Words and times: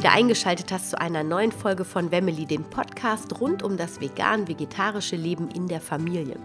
Wieder 0.00 0.12
eingeschaltet 0.12 0.72
hast 0.72 0.88
zu 0.88 0.98
einer 0.98 1.22
neuen 1.22 1.52
Folge 1.52 1.84
von 1.84 2.10
Wemmeli, 2.10 2.46
dem 2.46 2.64
Podcast 2.64 3.38
rund 3.38 3.62
um 3.62 3.76
das 3.76 4.00
vegan-vegetarische 4.00 5.14
Leben 5.14 5.50
in 5.50 5.68
der 5.68 5.82
Familie. 5.82 6.36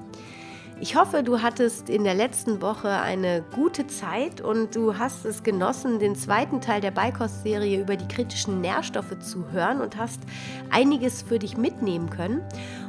Ich 0.82 0.98
hoffe, 0.98 1.24
du 1.24 1.42
hattest 1.42 1.90
in 1.90 2.04
der 2.04 2.16
letzten 2.16 2.62
Woche 2.62 2.90
eine 2.90 3.46
gute 3.56 3.88
Zeit 3.88 4.42
und 4.42 4.76
du 4.76 4.98
hast 4.98 5.24
es 5.24 5.42
genossen, 5.42 6.00
den 6.00 6.18
zweiten 6.18 6.60
Teil 6.60 6.82
der 6.82 6.92
Beikost-Serie 6.92 7.80
über 7.80 7.96
die 7.96 8.10
kritischen 8.10 8.60
Nährstoffe 8.60 9.18
zu 9.20 9.50
hören 9.54 9.80
und 9.80 9.96
hast 9.96 10.20
einiges 10.70 11.22
für 11.22 11.40
dich 11.40 11.56
mitnehmen 11.56 12.10
können. 12.10 12.42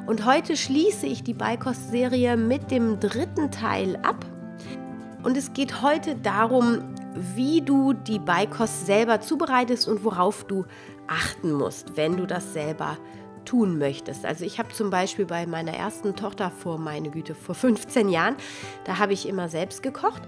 Und 0.09 0.27
heute 0.27 0.57
schließe 0.57 1.07
ich 1.07 1.23
die 1.23 1.35
Beikost-Serie 1.35 2.37
mit 2.37 2.73
dem 2.73 2.99
dritten 2.99 3.53
Teil 3.53 4.01
ab. 4.03 4.27
Und 5.23 5.37
es 5.37 5.53
geht 5.53 5.81
heute 5.81 6.17
darum, 6.17 6.96
wie 7.35 7.63
du 7.63 7.93
die 7.93 8.19
Beikost 8.19 8.87
selber 8.87 9.21
zubereitest 9.21 9.89
und 9.89 10.05
worauf 10.05 10.45
du 10.45 10.65
achten 11.07 11.53
musst, 11.53 11.97
wenn 11.97 12.17
du 12.17 12.27
das 12.27 12.53
selber 12.53 12.99
tun 13.45 13.79
möchtest. 13.79 14.25
Also 14.25 14.45
ich 14.45 14.59
habe 14.59 14.71
zum 14.71 14.91
Beispiel 14.91 15.25
bei 15.25 15.47
meiner 15.47 15.73
ersten 15.73 16.17
Tochter 16.17 16.51
vor, 16.51 16.79
meine 16.79 17.11
Güte, 17.11 17.35
vor 17.35 17.55
15 17.55 18.09
Jahren, 18.09 18.37
da 18.85 18.99
habe 18.99 19.13
ich 19.13 19.29
immer 19.29 19.49
selbst 19.49 19.83
gekocht 19.83 20.23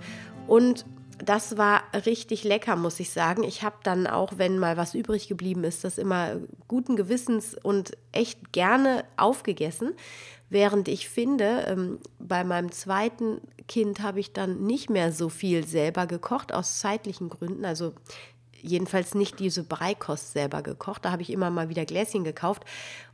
und 0.47 0.87
das 1.25 1.57
war 1.57 1.83
richtig 2.07 2.45
lecker, 2.45 2.77
muss 2.77 3.01
ich 3.01 3.11
sagen. 3.11 3.43
Ich 3.43 3.63
habe 3.65 3.77
dann 3.83 4.07
auch, 4.07 4.35
wenn 4.37 4.59
mal 4.59 4.77
was 4.77 4.95
übrig 4.95 5.29
geblieben 5.29 5.65
ist, 5.65 5.83
das 5.83 5.99
immer 5.99 6.37
guten 6.69 6.95
Gewissens 6.95 7.57
und 7.61 7.93
echt 8.13 8.53
gerne 8.53 9.05
aufgegessen. 9.17 9.95
Während 10.51 10.89
ich 10.89 11.09
finde, 11.09 11.65
ähm, 11.69 11.99
bei 12.19 12.45
meinem 12.45 12.73
zweiten 12.73 13.41
Kind 13.67 14.01
habe 14.01 14.21
ich 14.21 14.33
dann 14.33 14.63
nicht 14.65 14.89
mehr 14.89 15.13
so 15.13 15.29
viel 15.29 15.67
selber 15.67 16.07
gekocht, 16.07 16.55
aus 16.55 16.79
zeitlichen 16.79 17.29
Gründen. 17.29 17.65
Also 17.65 17.93
jedenfalls 18.61 19.15
nicht 19.15 19.39
diese 19.39 19.63
Breikost 19.63 20.33
selber 20.33 20.63
gekocht. 20.63 21.05
Da 21.05 21.11
habe 21.11 21.23
ich 21.23 21.31
immer 21.31 21.51
mal 21.51 21.69
wieder 21.69 21.85
Gläschen 21.85 22.25
gekauft. 22.25 22.65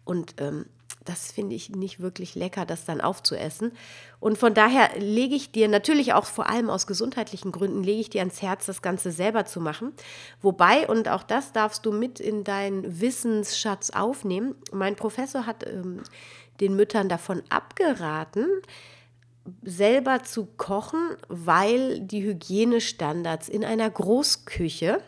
Und 0.04 0.34
ähm, 0.40 0.66
das 1.04 1.32
finde 1.32 1.54
ich 1.54 1.70
nicht 1.70 2.00
wirklich 2.00 2.34
lecker, 2.34 2.64
das 2.64 2.84
dann 2.86 3.00
aufzuessen. 3.00 3.72
Und 4.20 4.38
von 4.38 4.54
daher 4.54 4.98
lege 4.98 5.34
ich 5.34 5.52
dir 5.52 5.68
natürlich 5.68 6.14
auch 6.14 6.24
vor 6.24 6.48
allem 6.48 6.70
aus 6.70 6.86
gesundheitlichen 6.86 7.52
Gründen, 7.52 7.82
lege 7.82 8.00
ich 8.00 8.10
dir 8.10 8.20
ans 8.20 8.40
Herz, 8.40 8.66
das 8.66 8.80
Ganze 8.80 9.10
selber 9.10 9.44
zu 9.44 9.60
machen. 9.60 9.92
Wobei, 10.40 10.88
und 10.88 11.08
auch 11.08 11.22
das 11.22 11.52
darfst 11.52 11.84
du 11.84 11.92
mit 11.92 12.20
in 12.20 12.42
deinen 12.42 13.00
Wissensschatz 13.00 13.90
aufnehmen, 13.90 14.54
mein 14.72 14.96
Professor 14.96 15.46
hat 15.46 15.66
ähm, 15.66 16.02
den 16.60 16.76
Müttern 16.76 17.08
davon 17.08 17.42
abgeraten, 17.48 18.46
selber 19.62 20.22
zu 20.22 20.46
kochen, 20.56 21.16
weil 21.28 22.00
die 22.00 22.22
Hygienestandards 22.22 23.48
in 23.48 23.64
einer 23.64 23.90
Großküche, 23.90 25.00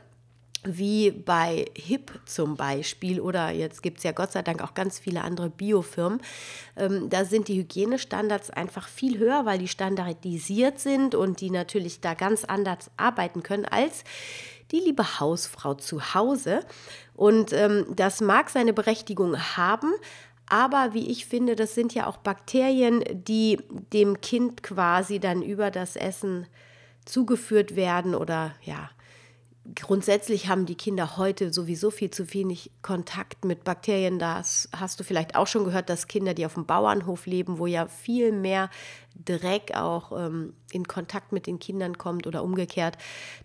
wie 0.68 1.12
bei 1.12 1.66
HIP 1.76 2.20
zum 2.26 2.56
Beispiel 2.56 3.20
oder 3.20 3.50
jetzt 3.50 3.82
gibt 3.82 3.98
es 3.98 4.04
ja 4.04 4.10
Gott 4.10 4.32
sei 4.32 4.42
Dank 4.42 4.62
auch 4.62 4.74
ganz 4.74 4.98
viele 4.98 5.22
andere 5.22 5.48
Biofirmen, 5.48 6.20
ähm, 6.76 7.08
da 7.08 7.24
sind 7.24 7.48
die 7.48 7.58
Hygienestandards 7.58 8.50
einfach 8.50 8.88
viel 8.88 9.18
höher, 9.18 9.46
weil 9.46 9.58
die 9.58 9.68
standardisiert 9.68 10.80
sind 10.80 11.14
und 11.14 11.40
die 11.40 11.50
natürlich 11.50 12.00
da 12.00 12.14
ganz 12.14 12.44
anders 12.44 12.90
arbeiten 12.96 13.44
können 13.44 13.64
als 13.64 14.02
die 14.72 14.80
liebe 14.80 15.20
Hausfrau 15.20 15.74
zu 15.74 16.14
Hause. 16.14 16.60
Und 17.14 17.52
ähm, 17.52 17.86
das 17.94 18.20
mag 18.20 18.50
seine 18.50 18.72
Berechtigung 18.72 19.38
haben, 19.38 19.92
aber 20.48 20.94
wie 20.94 21.10
ich 21.10 21.26
finde, 21.26 21.56
das 21.56 21.74
sind 21.74 21.94
ja 21.94 22.06
auch 22.06 22.18
Bakterien, 22.18 23.02
die 23.10 23.58
dem 23.92 24.20
Kind 24.20 24.62
quasi 24.62 25.18
dann 25.18 25.42
über 25.42 25.70
das 25.70 25.96
Essen 25.96 26.46
zugeführt 27.04 27.76
werden 27.76 28.14
oder 28.14 28.54
ja, 28.62 28.90
grundsätzlich 29.74 30.48
haben 30.48 30.66
die 30.66 30.74
Kinder 30.74 31.16
heute 31.16 31.52
sowieso 31.52 31.90
viel 31.90 32.10
zu 32.10 32.32
wenig 32.32 32.70
Kontakt 32.82 33.44
mit 33.44 33.64
Bakterien. 33.64 34.18
Das 34.18 34.68
hast 34.76 35.00
du 35.00 35.04
vielleicht 35.04 35.34
auch 35.34 35.46
schon 35.46 35.64
gehört, 35.64 35.88
dass 35.88 36.06
Kinder, 36.06 36.34
die 36.34 36.46
auf 36.46 36.54
dem 36.54 36.66
Bauernhof 36.66 37.26
leben, 37.26 37.58
wo 37.58 37.66
ja 37.66 37.86
viel 37.86 38.32
mehr 38.32 38.70
Dreck 39.24 39.72
auch 39.74 40.12
ähm, 40.12 40.52
in 40.72 40.86
Kontakt 40.86 41.32
mit 41.32 41.46
den 41.46 41.58
Kindern 41.58 41.96
kommt 41.96 42.26
oder 42.26 42.42
umgekehrt, 42.42 42.98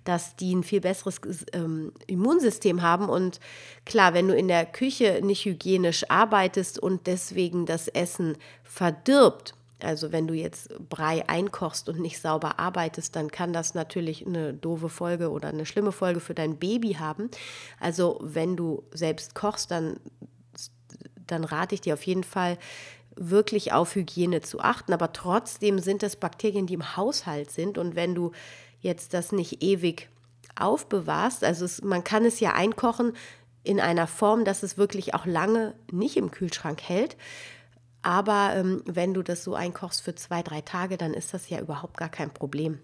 dass 0.03 0.35
die 0.35 0.53
ein 0.53 0.63
viel 0.63 0.81
besseres 0.81 1.21
ähm, 1.53 1.93
Immunsystem 2.07 2.81
haben. 2.81 3.09
Und 3.09 3.39
klar, 3.85 4.13
wenn 4.13 4.27
du 4.27 4.35
in 4.35 4.47
der 4.47 4.65
Küche 4.65 5.21
nicht 5.23 5.45
hygienisch 5.45 6.09
arbeitest 6.09 6.77
und 6.79 7.07
deswegen 7.07 7.65
das 7.65 7.87
Essen 7.87 8.37
verdirbt, 8.63 9.53
also 9.85 10.11
wenn 10.11 10.27
du 10.27 10.33
jetzt 10.33 10.69
Brei 10.89 11.27
einkochst 11.27 11.89
und 11.89 11.99
nicht 11.99 12.19
sauber 12.19 12.59
arbeitest, 12.59 13.15
dann 13.15 13.31
kann 13.31 13.53
das 13.53 13.73
natürlich 13.73 14.25
eine 14.25 14.53
doofe 14.53 14.89
Folge 14.89 15.31
oder 15.31 15.49
eine 15.49 15.65
schlimme 15.65 15.91
Folge 15.91 16.19
für 16.19 16.33
dein 16.33 16.57
Baby 16.57 16.93
haben. 16.93 17.29
Also 17.79 18.19
wenn 18.21 18.55
du 18.55 18.83
selbst 18.93 19.35
kochst, 19.35 19.71
dann, 19.71 19.99
dann 21.27 21.43
rate 21.43 21.75
ich 21.75 21.81
dir 21.81 21.93
auf 21.93 22.03
jeden 22.03 22.23
Fall 22.23 22.57
wirklich 23.15 23.73
auf 23.73 23.95
Hygiene 23.95 24.41
zu 24.41 24.59
achten. 24.59 24.93
Aber 24.93 25.13
trotzdem 25.13 25.79
sind 25.79 26.03
es 26.03 26.15
Bakterien, 26.15 26.67
die 26.67 26.73
im 26.73 26.95
Haushalt 26.95 27.51
sind. 27.51 27.77
Und 27.77 27.95
wenn 27.95 28.15
du 28.15 28.31
jetzt 28.79 29.13
das 29.13 29.31
nicht 29.31 29.61
ewig 29.63 30.09
aufbewahrst, 30.55 31.43
also 31.43 31.65
es, 31.65 31.81
man 31.81 32.03
kann 32.03 32.25
es 32.25 32.39
ja 32.39 32.53
einkochen 32.53 33.13
in 33.63 33.79
einer 33.79 34.07
Form, 34.07 34.43
dass 34.43 34.63
es 34.63 34.77
wirklich 34.77 35.13
auch 35.13 35.25
lange 35.25 35.75
nicht 35.91 36.17
im 36.17 36.31
Kühlschrank 36.31 36.81
hält. 36.81 37.15
Aber 38.03 38.53
ähm, 38.55 38.81
wenn 38.85 39.13
du 39.13 39.21
das 39.21 39.43
so 39.43 39.53
einkochst 39.53 40.01
für 40.01 40.15
zwei, 40.15 40.41
drei 40.41 40.61
Tage, 40.61 40.97
dann 40.97 41.13
ist 41.13 41.33
das 41.33 41.49
ja 41.49 41.59
überhaupt 41.59 41.97
gar 41.97 42.09
kein 42.09 42.31
Problem. 42.33 42.79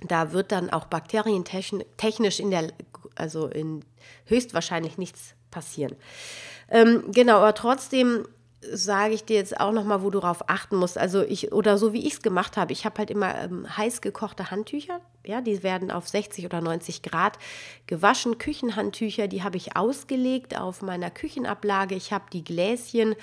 Da 0.00 0.32
wird 0.32 0.52
dann 0.52 0.70
auch 0.70 0.84
bakterientechnisch 0.84 2.40
in 2.40 2.50
der, 2.50 2.72
also 3.14 3.46
in 3.46 3.84
höchstwahrscheinlich 4.26 4.98
nichts 4.98 5.34
passieren. 5.50 5.96
Ähm, 6.68 7.04
genau, 7.12 7.38
aber 7.38 7.54
trotzdem 7.54 8.26
sage 8.72 9.14
ich 9.14 9.24
dir 9.24 9.36
jetzt 9.36 9.60
auch 9.60 9.72
noch 9.72 9.84
mal, 9.84 10.02
wo 10.02 10.10
du 10.10 10.20
darauf 10.20 10.48
achten 10.48 10.76
musst. 10.76 10.98
Also 10.98 11.22
ich 11.22 11.52
oder 11.52 11.78
so 11.78 11.92
wie 11.92 12.06
ich 12.06 12.14
es 12.14 12.22
gemacht 12.22 12.56
habe, 12.56 12.72
ich 12.72 12.84
habe 12.84 12.98
halt 12.98 13.10
immer 13.10 13.34
ähm, 13.42 13.76
heiß 13.76 14.00
gekochte 14.00 14.50
Handtücher. 14.50 15.00
Ja, 15.26 15.40
die 15.40 15.62
werden 15.62 15.90
auf 15.90 16.08
60 16.08 16.44
oder 16.44 16.60
90 16.60 17.02
Grad 17.02 17.38
gewaschen. 17.86 18.36
Küchenhandtücher, 18.36 19.26
die 19.26 19.42
habe 19.42 19.56
ich 19.56 19.76
ausgelegt 19.76 20.58
auf 20.58 20.82
meiner 20.82 21.10
Küchenablage. 21.10 21.94
Ich 21.94 22.12
habe 22.12 22.24
die 22.32 22.44
Gläschen, 22.44 23.14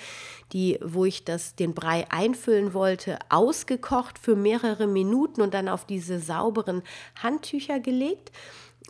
die, 0.52 0.78
wo 0.82 1.04
ich 1.04 1.24
das, 1.24 1.54
den 1.54 1.74
Brei 1.74 2.06
einfüllen 2.10 2.74
wollte, 2.74 3.18
ausgekocht 3.28 4.18
für 4.18 4.34
mehrere 4.34 4.86
Minuten 4.86 5.42
und 5.42 5.54
dann 5.54 5.68
auf 5.68 5.84
diese 5.84 6.18
sauberen 6.18 6.82
Handtücher 7.22 7.78
gelegt 7.78 8.32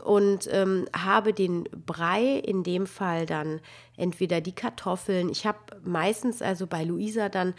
und 0.02 0.48
ähm, 0.50 0.86
habe 0.96 1.32
den 1.32 1.64
Brei, 1.86 2.36
in 2.38 2.62
dem 2.62 2.86
Fall 2.86 3.26
dann 3.26 3.60
entweder 3.96 4.40
die 4.40 4.54
Kartoffeln. 4.54 5.28
Ich 5.28 5.46
habe 5.46 5.58
meistens 5.84 6.42
also 6.42 6.66
bei 6.66 6.84
Luisa 6.84 7.28
dann 7.28 7.54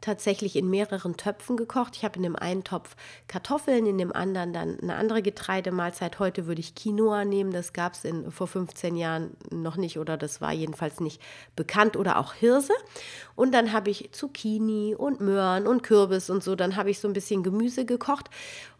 tatsächlich 0.00 0.56
in 0.56 0.70
mehreren 0.70 1.16
Töpfen 1.16 1.56
gekocht. 1.56 1.96
Ich 1.96 2.04
habe 2.04 2.16
in 2.16 2.22
dem 2.22 2.36
einen 2.36 2.64
Topf 2.64 2.94
Kartoffeln, 3.26 3.86
in 3.86 3.98
dem 3.98 4.12
anderen 4.12 4.52
dann 4.52 4.78
eine 4.80 4.94
andere 4.94 5.22
Getreidemahlzeit. 5.22 6.18
Heute 6.18 6.46
würde 6.46 6.60
ich 6.60 6.74
Quinoa 6.74 7.24
nehmen, 7.24 7.52
das 7.52 7.72
gab 7.72 7.94
es 7.94 8.06
vor 8.30 8.46
15 8.46 8.96
Jahren 8.96 9.36
noch 9.50 9.76
nicht 9.76 9.98
oder 9.98 10.16
das 10.16 10.40
war 10.40 10.52
jedenfalls 10.52 11.00
nicht 11.00 11.20
bekannt 11.56 11.96
oder 11.96 12.18
auch 12.18 12.34
Hirse. 12.34 12.74
Und 13.34 13.52
dann 13.52 13.72
habe 13.72 13.90
ich 13.90 14.10
Zucchini 14.12 14.94
und 14.94 15.20
Möhren 15.20 15.66
und 15.66 15.82
Kürbis 15.82 16.30
und 16.30 16.44
so. 16.44 16.54
Dann 16.54 16.76
habe 16.76 16.90
ich 16.90 17.00
so 17.00 17.08
ein 17.08 17.14
bisschen 17.14 17.42
Gemüse 17.42 17.84
gekocht 17.84 18.30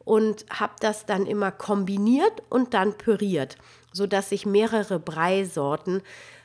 und 0.08 0.46
habe 0.48 0.72
das 0.80 1.04
dann 1.04 1.26
immer 1.26 1.52
kombiniert 1.52 2.42
und 2.48 2.72
dann 2.72 2.96
püriert, 2.96 3.58
sodass 3.92 4.32
ich 4.32 4.46
mehrere 4.46 4.98
Breisorten 4.98 6.00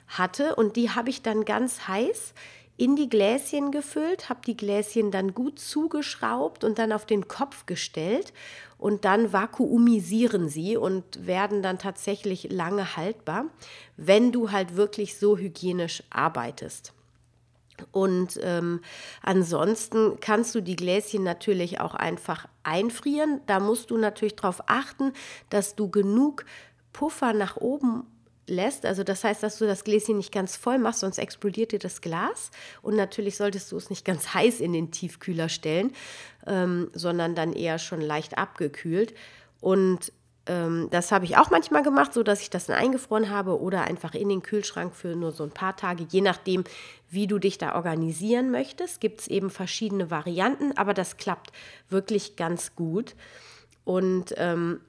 hatte 0.09 0.55
und 0.55 0.75
die 0.75 0.89
habe 0.89 1.09
ich 1.09 1.21
dann 1.21 1.45
ganz 1.45 1.87
heiß 1.87 2.33
in 2.75 2.97
die 2.97 3.07
Gläschen 3.07 3.71
gefüllt, 3.71 4.27
habe 4.27 4.41
die 4.45 4.57
Gläschen 4.57 5.11
dann 5.11 5.33
gut 5.33 5.59
zugeschraubt 5.59 6.65
und 6.65 6.77
dann 6.77 6.91
auf 6.91 7.05
den 7.05 7.29
Kopf 7.29 7.65
gestellt 7.65 8.33
und 8.77 9.05
dann 9.05 9.31
vakuumisieren 9.31 10.49
sie 10.49 10.75
und 10.75 11.25
werden 11.25 11.63
dann 11.63 11.79
tatsächlich 11.79 12.51
lange 12.51 12.97
haltbar, 12.97 13.45
wenn 13.95 14.33
du 14.33 14.51
halt 14.51 14.75
wirklich 14.75 15.17
so 15.17 15.37
hygienisch 15.37 16.03
arbeitest. 16.09 16.91
Und 17.91 18.39
ähm, 18.41 18.81
ansonsten 19.21 20.19
kannst 20.19 20.53
du 20.55 20.61
die 20.61 20.75
Gläschen 20.75 21.23
natürlich 21.23 21.79
auch 21.79 21.95
einfach 21.95 22.47
einfrieren. 22.63 23.41
Da 23.47 23.59
musst 23.59 23.91
du 23.91 23.97
natürlich 23.97 24.35
darauf 24.35 24.61
achten, 24.67 25.13
dass 25.49 25.75
du 25.75 25.89
genug 25.89 26.45
Puffer 26.91 27.33
nach 27.33 27.57
oben 27.57 28.05
lässt. 28.47 28.85
Also 28.85 29.03
das 29.03 29.23
heißt, 29.23 29.41
dass 29.41 29.57
du 29.57 29.65
das 29.65 29.83
Gläschen 29.83 30.17
nicht 30.17 30.31
ganz 30.31 30.55
voll 30.55 30.77
machst, 30.77 30.99
sonst 30.99 31.17
explodiert 31.17 31.71
dir 31.71 31.79
das 31.79 32.01
Glas. 32.01 32.51
Und 32.81 32.95
natürlich 32.95 33.37
solltest 33.37 33.71
du 33.71 33.77
es 33.77 33.89
nicht 33.89 34.05
ganz 34.05 34.33
heiß 34.33 34.59
in 34.59 34.73
den 34.73 34.91
Tiefkühler 34.91 35.49
stellen, 35.49 35.93
ähm, 36.45 36.89
sondern 36.93 37.35
dann 37.35 37.53
eher 37.53 37.79
schon 37.79 38.01
leicht 38.01 38.37
abgekühlt. 38.37 39.13
Und 39.61 40.11
ähm, 40.47 40.87
das 40.91 41.11
habe 41.11 41.25
ich 41.25 41.37
auch 41.37 41.51
manchmal 41.51 41.83
gemacht, 41.83 42.13
so 42.13 42.23
dass 42.23 42.41
ich 42.41 42.49
das 42.49 42.65
dann 42.65 42.77
eingefroren 42.77 43.29
habe 43.29 43.59
oder 43.61 43.83
einfach 43.83 44.13
in 44.13 44.29
den 44.29 44.41
Kühlschrank 44.41 44.95
für 44.95 45.15
nur 45.15 45.31
so 45.31 45.43
ein 45.43 45.51
paar 45.51 45.75
Tage, 45.75 46.05
je 46.09 46.21
nachdem, 46.21 46.63
wie 47.09 47.27
du 47.27 47.39
dich 47.39 47.57
da 47.57 47.75
organisieren 47.75 48.51
möchtest. 48.51 49.01
Gibt 49.01 49.21
es 49.21 49.27
eben 49.27 49.49
verschiedene 49.49 50.11
Varianten, 50.11 50.77
aber 50.77 50.93
das 50.93 51.17
klappt 51.17 51.51
wirklich 51.89 52.35
ganz 52.35 52.75
gut. 52.75 53.15
Und 53.85 54.33
ähm, 54.37 54.81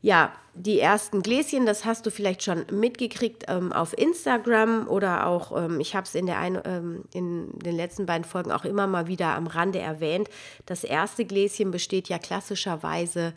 Ja, 0.00 0.32
die 0.54 0.78
ersten 0.80 1.22
Gläschen, 1.22 1.64
das 1.64 1.86
hast 1.86 2.04
du 2.04 2.10
vielleicht 2.10 2.42
schon 2.42 2.66
mitgekriegt 2.70 3.44
ähm, 3.48 3.72
auf 3.72 3.96
Instagram 3.96 4.86
oder 4.86 5.26
auch, 5.26 5.56
ähm, 5.56 5.80
ich 5.80 5.96
habe 5.96 6.04
es 6.04 6.14
in, 6.14 6.28
ähm, 6.28 7.04
in 7.14 7.58
den 7.58 7.74
letzten 7.74 8.04
beiden 8.04 8.24
Folgen 8.24 8.52
auch 8.52 8.66
immer 8.66 8.86
mal 8.86 9.06
wieder 9.06 9.34
am 9.34 9.46
Rande 9.46 9.78
erwähnt. 9.78 10.28
Das 10.66 10.84
erste 10.84 11.24
Gläschen 11.24 11.70
besteht 11.70 12.10
ja 12.10 12.18
klassischerweise, 12.18 13.32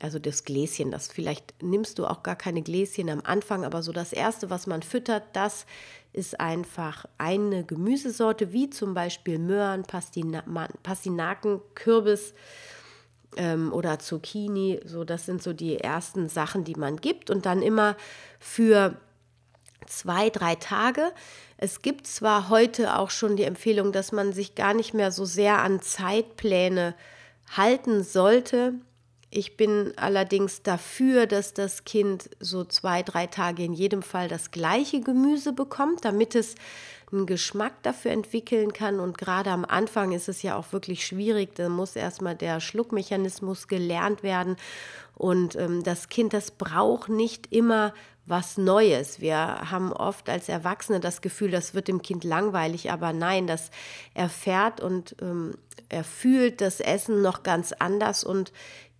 also 0.00 0.18
das 0.18 0.44
Gläschen, 0.44 0.90
das 0.90 1.08
vielleicht 1.08 1.62
nimmst 1.62 1.98
du 1.98 2.06
auch 2.06 2.22
gar 2.22 2.36
keine 2.36 2.62
Gläschen 2.62 3.10
am 3.10 3.20
Anfang, 3.22 3.64
aber 3.64 3.82
so 3.82 3.92
das 3.92 4.12
erste, 4.12 4.50
was 4.50 4.66
man 4.66 4.82
füttert, 4.82 5.24
das 5.34 5.66
ist 6.12 6.40
einfach 6.40 7.06
eine 7.18 7.64
Gemüsesorte, 7.64 8.52
wie 8.52 8.70
zum 8.70 8.94
Beispiel 8.94 9.38
Möhren, 9.38 9.84
Pastina 9.84 10.42
Pastinaken, 10.82 11.60
Kürbis 11.74 12.34
ähm, 13.36 13.72
oder 13.72 13.98
Zucchini. 13.98 14.80
So, 14.84 15.04
das 15.04 15.26
sind 15.26 15.42
so 15.42 15.52
die 15.52 15.78
ersten 15.78 16.28
Sachen, 16.28 16.64
die 16.64 16.74
man 16.74 16.96
gibt. 16.96 17.30
Und 17.30 17.46
dann 17.46 17.62
immer 17.62 17.96
für 18.40 18.96
zwei, 19.86 20.30
drei 20.30 20.56
Tage. 20.56 21.12
Es 21.56 21.82
gibt 21.82 22.06
zwar 22.06 22.48
heute 22.48 22.98
auch 22.98 23.10
schon 23.10 23.36
die 23.36 23.44
Empfehlung, 23.44 23.92
dass 23.92 24.12
man 24.12 24.32
sich 24.32 24.54
gar 24.54 24.74
nicht 24.74 24.94
mehr 24.94 25.12
so 25.12 25.24
sehr 25.24 25.58
an 25.58 25.80
Zeitpläne 25.80 26.94
halten 27.56 28.02
sollte. 28.02 28.74
Ich 29.32 29.56
bin 29.56 29.92
allerdings 29.96 30.62
dafür, 30.62 31.26
dass 31.26 31.54
das 31.54 31.84
Kind 31.84 32.28
so 32.40 32.64
zwei, 32.64 33.04
drei 33.04 33.28
Tage 33.28 33.62
in 33.62 33.72
jedem 33.72 34.02
Fall 34.02 34.26
das 34.26 34.50
gleiche 34.50 35.00
Gemüse 35.00 35.52
bekommt, 35.52 36.04
damit 36.04 36.34
es 36.34 36.56
einen 37.12 37.26
Geschmack 37.26 37.80
dafür 37.82 38.10
entwickeln 38.10 38.72
kann. 38.72 38.98
Und 38.98 39.18
gerade 39.18 39.50
am 39.50 39.64
Anfang 39.64 40.10
ist 40.10 40.28
es 40.28 40.42
ja 40.42 40.56
auch 40.56 40.72
wirklich 40.72 41.06
schwierig. 41.06 41.54
Da 41.54 41.68
muss 41.68 41.94
erstmal 41.94 42.34
der 42.34 42.58
Schluckmechanismus 42.60 43.68
gelernt 43.68 44.24
werden. 44.24 44.56
Und 45.14 45.54
ähm, 45.54 45.84
das 45.84 46.08
Kind, 46.08 46.32
das 46.32 46.50
braucht 46.50 47.08
nicht 47.08 47.52
immer 47.52 47.94
was 48.26 48.58
Neues. 48.58 49.20
Wir 49.20 49.36
haben 49.36 49.92
oft 49.92 50.28
als 50.28 50.48
Erwachsene 50.48 51.00
das 51.00 51.20
Gefühl, 51.20 51.50
das 51.50 51.74
wird 51.74 51.88
dem 51.88 52.02
Kind 52.02 52.24
langweilig, 52.24 52.90
aber 52.90 53.12
nein, 53.12 53.46
das 53.46 53.70
erfährt 54.14 54.80
und 54.80 55.16
ähm, 55.20 55.54
er 55.88 56.04
das 56.56 56.78
Essen 56.78 57.22
noch 57.22 57.42
ganz 57.42 57.72
anders 57.72 58.22
und 58.22 58.52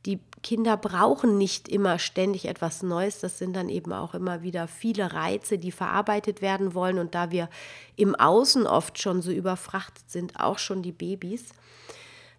die 0.06 0.20
Kinder 0.42 0.76
brauchen 0.76 1.36
nicht 1.36 1.68
immer 1.68 1.98
ständig 1.98 2.46
etwas 2.46 2.82
Neues. 2.82 3.20
Das 3.20 3.38
sind 3.38 3.54
dann 3.54 3.68
eben 3.68 3.92
auch 3.92 4.14
immer 4.14 4.42
wieder 4.42 4.66
viele 4.68 5.12
Reize, 5.12 5.58
die 5.58 5.72
verarbeitet 5.72 6.40
werden 6.40 6.74
wollen. 6.74 6.98
Und 6.98 7.14
da 7.14 7.30
wir 7.30 7.50
im 7.96 8.14
Außen 8.14 8.66
oft 8.66 9.00
schon 9.00 9.20
so 9.20 9.30
überfrachtet 9.30 10.10
sind, 10.10 10.40
auch 10.40 10.58
schon 10.58 10.82
die 10.82 10.92
Babys, 10.92 11.50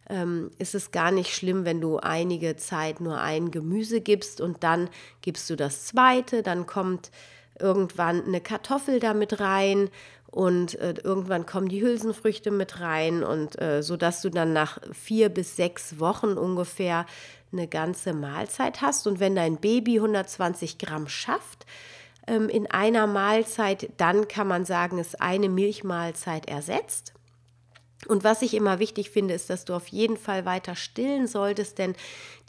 ähm, 0.09 0.49
ist 0.57 0.73
es 0.73 0.91
gar 0.91 1.11
nicht 1.11 1.35
schlimm, 1.35 1.63
wenn 1.63 1.79
du 1.79 1.97
einige 1.97 2.55
Zeit 2.55 2.99
nur 2.99 3.19
ein 3.19 3.51
Gemüse 3.51 4.01
gibst 4.01 4.41
und 4.41 4.63
dann 4.63 4.89
gibst 5.21 5.49
du 5.49 5.55
das 5.55 5.85
zweite, 5.85 6.41
dann 6.41 6.65
kommt 6.65 7.11
irgendwann 7.59 8.25
eine 8.25 8.41
Kartoffel 8.41 8.99
damit 8.99 9.39
rein 9.39 9.89
und 10.31 10.79
äh, 10.79 10.95
irgendwann 11.03 11.45
kommen 11.45 11.67
die 11.67 11.81
Hülsenfrüchte 11.81 12.51
mit 12.51 12.79
rein 12.79 13.23
und 13.23 13.61
äh, 13.61 13.83
so 13.83 13.97
dass 13.97 14.21
du 14.21 14.29
dann 14.29 14.53
nach 14.53 14.79
vier 14.93 15.29
bis 15.29 15.55
sechs 15.55 15.99
Wochen 15.99 16.33
ungefähr 16.37 17.05
eine 17.51 17.67
ganze 17.67 18.13
Mahlzeit 18.13 18.81
hast. 18.81 19.07
Und 19.07 19.19
wenn 19.19 19.35
dein 19.35 19.57
Baby 19.57 19.97
120 19.97 20.77
Gramm 20.77 21.07
schafft 21.07 21.65
ähm, 22.27 22.49
in 22.49 22.69
einer 22.69 23.07
Mahlzeit, 23.07 23.89
dann 23.97 24.27
kann 24.27 24.47
man 24.47 24.65
sagen, 24.65 24.97
ist 24.97 25.21
eine 25.21 25.49
Milchmahlzeit 25.49 26.47
ersetzt. 26.47 27.13
Und 28.07 28.23
was 28.23 28.41
ich 28.41 28.55
immer 28.55 28.79
wichtig 28.79 29.11
finde, 29.11 29.33
ist, 29.33 29.49
dass 29.49 29.65
du 29.65 29.73
auf 29.75 29.87
jeden 29.87 30.17
Fall 30.17 30.45
weiter 30.45 30.75
stillen 30.75 31.27
solltest, 31.27 31.77
denn 31.77 31.95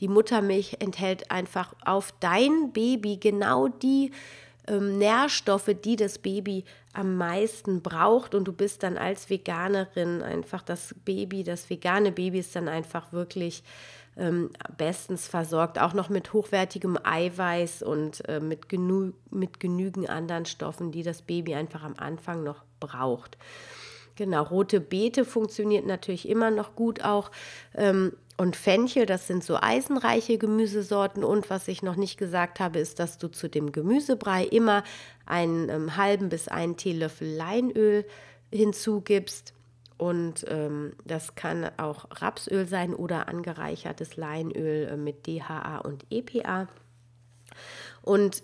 die 0.01 0.09
Muttermilch 0.09 0.77
enthält 0.79 1.31
einfach 1.31 1.75
auf 1.85 2.15
dein 2.21 2.73
Baby 2.73 3.19
genau 3.19 3.69
die 3.69 4.13
ähm, 4.67 4.99
Nährstoffe, 4.99 5.71
die 5.85 5.97
das 5.97 6.19
Baby 6.19 6.65
am 6.93 7.17
meisten 7.17 7.83
braucht. 7.83 8.35
Und 8.35 8.45
du 8.45 8.53
bist 8.53 8.83
dann 8.83 8.97
als 8.97 9.29
Veganerin 9.29 10.23
einfach 10.23 10.63
das 10.63 10.95
Baby, 11.05 11.45
das 11.45 11.69
vegane 11.69 12.13
Baby 12.13 12.39
ist 12.39 12.57
dann 12.57 12.69
einfach 12.69 13.13
wirklich 13.13 13.63
ähm, 14.17 14.51
bestens 14.77 15.27
versorgt, 15.27 15.79
auch 15.79 15.95
noch 15.95 16.09
mit 16.09 16.33
hochwertigem 16.33 16.99
Eiweiß 17.03 17.83
und 17.83 18.29
äh, 18.29 18.41
mit, 18.41 18.69
genü 18.69 19.13
mit 19.31 19.61
genügend 19.61 20.09
anderen 20.11 20.45
Stoffen, 20.45 20.93
die 20.93 21.03
das 21.03 21.23
Baby 21.23 21.55
einfach 21.55 21.83
am 21.83 21.95
Anfang 21.97 22.43
noch 22.43 22.65
braucht. 22.81 23.39
Genau, 24.17 24.43
rote 24.43 24.81
Beete 24.81 25.25
funktioniert 25.25 25.87
natürlich 25.87 26.29
immer 26.29 26.51
noch 26.51 26.77
gut 26.77 27.03
auch. 27.03 27.31
Ähm, 27.75 28.13
und 28.37 28.57
Fenchel, 28.57 29.07
das 29.07 29.27
sind 29.27 29.45
so 29.45 29.57
eisenreiche 29.57 30.37
Gemüsesorten. 30.37 31.25
Und 31.25 31.49
was 31.49 31.69
ich 31.69 31.83
noch 31.83 31.97
nicht 31.97 32.19
gesagt 32.19 32.61
habe, 32.61 32.79
ist, 32.79 32.99
dass 32.99 33.19
du 33.19 33.29
zu 33.29 33.49
dem 33.49 33.73
Gemüsebrei 33.73 34.45
immer 34.45 34.85
einen 35.27 35.69
ähm, 35.69 35.97
halben 35.97 36.29
bis 36.29 36.49
einen 36.49 36.77
Teelöffel 36.77 37.29
Leinöl 37.29 38.05
hinzugibst. 38.53 39.55
Und 40.03 40.45
ähm, 40.49 40.95
das 41.05 41.37
kann 41.37 41.71
auch 41.77 42.07
Rapsöl 42.11 42.67
sein 42.67 42.93
oder 42.93 43.29
angereichertes 43.29 44.17
Leinöl 44.17 44.89
äh, 44.89 44.97
mit 44.97 45.29
DHA 45.29 45.79
und 45.79 46.05
EPA. 46.11 46.67
Und 48.03 48.43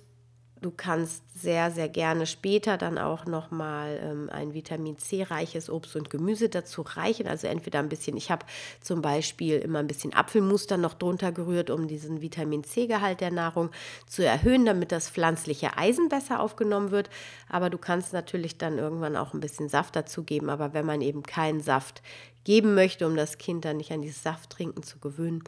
Du 0.60 0.72
kannst 0.72 1.22
sehr, 1.40 1.70
sehr 1.70 1.88
gerne 1.88 2.26
später 2.26 2.76
dann 2.76 2.98
auch 2.98 3.26
nochmal 3.26 4.00
ähm, 4.02 4.28
ein 4.32 4.54
Vitamin 4.54 4.98
C-reiches 4.98 5.70
Obst 5.70 5.94
und 5.94 6.10
Gemüse 6.10 6.48
dazu 6.48 6.82
reichen. 6.82 7.28
Also 7.28 7.46
entweder 7.46 7.78
ein 7.78 7.88
bisschen, 7.88 8.16
ich 8.16 8.30
habe 8.30 8.44
zum 8.80 9.00
Beispiel 9.00 9.58
immer 9.58 9.78
ein 9.78 9.86
bisschen 9.86 10.12
Apfelmuster 10.14 10.76
noch 10.76 10.94
drunter 10.94 11.30
gerührt, 11.30 11.70
um 11.70 11.86
diesen 11.86 12.20
Vitamin 12.22 12.64
C-Gehalt 12.64 13.20
der 13.20 13.30
Nahrung 13.30 13.70
zu 14.08 14.24
erhöhen, 14.24 14.64
damit 14.64 14.90
das 14.90 15.08
pflanzliche 15.08 15.78
Eisen 15.78 16.08
besser 16.08 16.40
aufgenommen 16.40 16.90
wird. 16.90 17.08
Aber 17.48 17.70
du 17.70 17.78
kannst 17.78 18.12
natürlich 18.12 18.58
dann 18.58 18.78
irgendwann 18.78 19.16
auch 19.16 19.34
ein 19.34 19.40
bisschen 19.40 19.68
Saft 19.68 19.94
dazu 19.94 20.24
geben. 20.24 20.50
Aber 20.50 20.74
wenn 20.74 20.86
man 20.86 21.02
eben 21.02 21.22
keinen 21.22 21.60
Saft 21.60 22.02
geben 22.42 22.74
möchte, 22.74 23.06
um 23.06 23.14
das 23.14 23.38
Kind 23.38 23.64
dann 23.64 23.76
nicht 23.76 23.92
an 23.92 24.02
dieses 24.02 24.22
Safttrinken 24.22 24.82
zu 24.82 24.98
gewöhnen, 24.98 25.44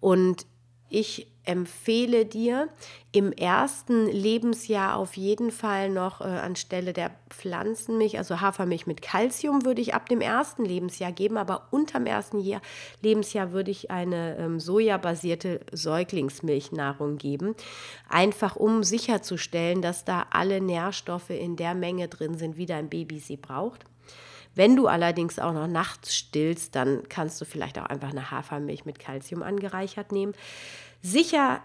Und 0.00 0.46
ich 0.88 1.28
empfehle 1.48 2.26
dir 2.26 2.68
im 3.10 3.32
ersten 3.32 4.06
Lebensjahr 4.06 4.96
auf 4.96 5.16
jeden 5.16 5.50
Fall 5.50 5.88
noch 5.88 6.20
äh, 6.20 6.24
anstelle 6.24 6.92
der 6.92 7.10
Pflanzenmilch, 7.30 8.18
also 8.18 8.42
Hafermilch 8.42 8.86
mit 8.86 9.00
Kalzium, 9.00 9.64
würde 9.64 9.80
ich 9.80 9.94
ab 9.94 10.10
dem 10.10 10.20
ersten 10.20 10.62
Lebensjahr 10.66 11.10
geben, 11.10 11.38
aber 11.38 11.68
unterm 11.70 12.04
ersten 12.04 12.40
Jahr, 12.40 12.60
Lebensjahr 13.00 13.52
würde 13.52 13.70
ich 13.70 13.90
eine 13.90 14.36
ähm, 14.36 14.60
sojabasierte 14.60 15.60
Säuglingsmilchnahrung 15.72 17.16
geben, 17.16 17.54
einfach 18.10 18.56
um 18.56 18.84
sicherzustellen, 18.84 19.80
dass 19.80 20.04
da 20.04 20.26
alle 20.30 20.60
Nährstoffe 20.60 21.30
in 21.30 21.56
der 21.56 21.74
Menge 21.74 22.08
drin 22.08 22.36
sind, 22.36 22.58
wie 22.58 22.66
dein 22.66 22.90
Baby 22.90 23.20
sie 23.20 23.38
braucht. 23.38 23.86
Wenn 24.54 24.76
du 24.76 24.86
allerdings 24.86 25.38
auch 25.38 25.52
noch 25.52 25.66
nachts 25.66 26.14
stillst, 26.14 26.74
dann 26.74 27.02
kannst 27.08 27.40
du 27.40 27.44
vielleicht 27.44 27.78
auch 27.78 27.86
einfach 27.86 28.10
eine 28.10 28.30
Hafermilch 28.30 28.84
mit 28.84 28.98
Kalzium 28.98 29.42
angereichert 29.42 30.12
nehmen. 30.12 30.34
Sicher 31.02 31.62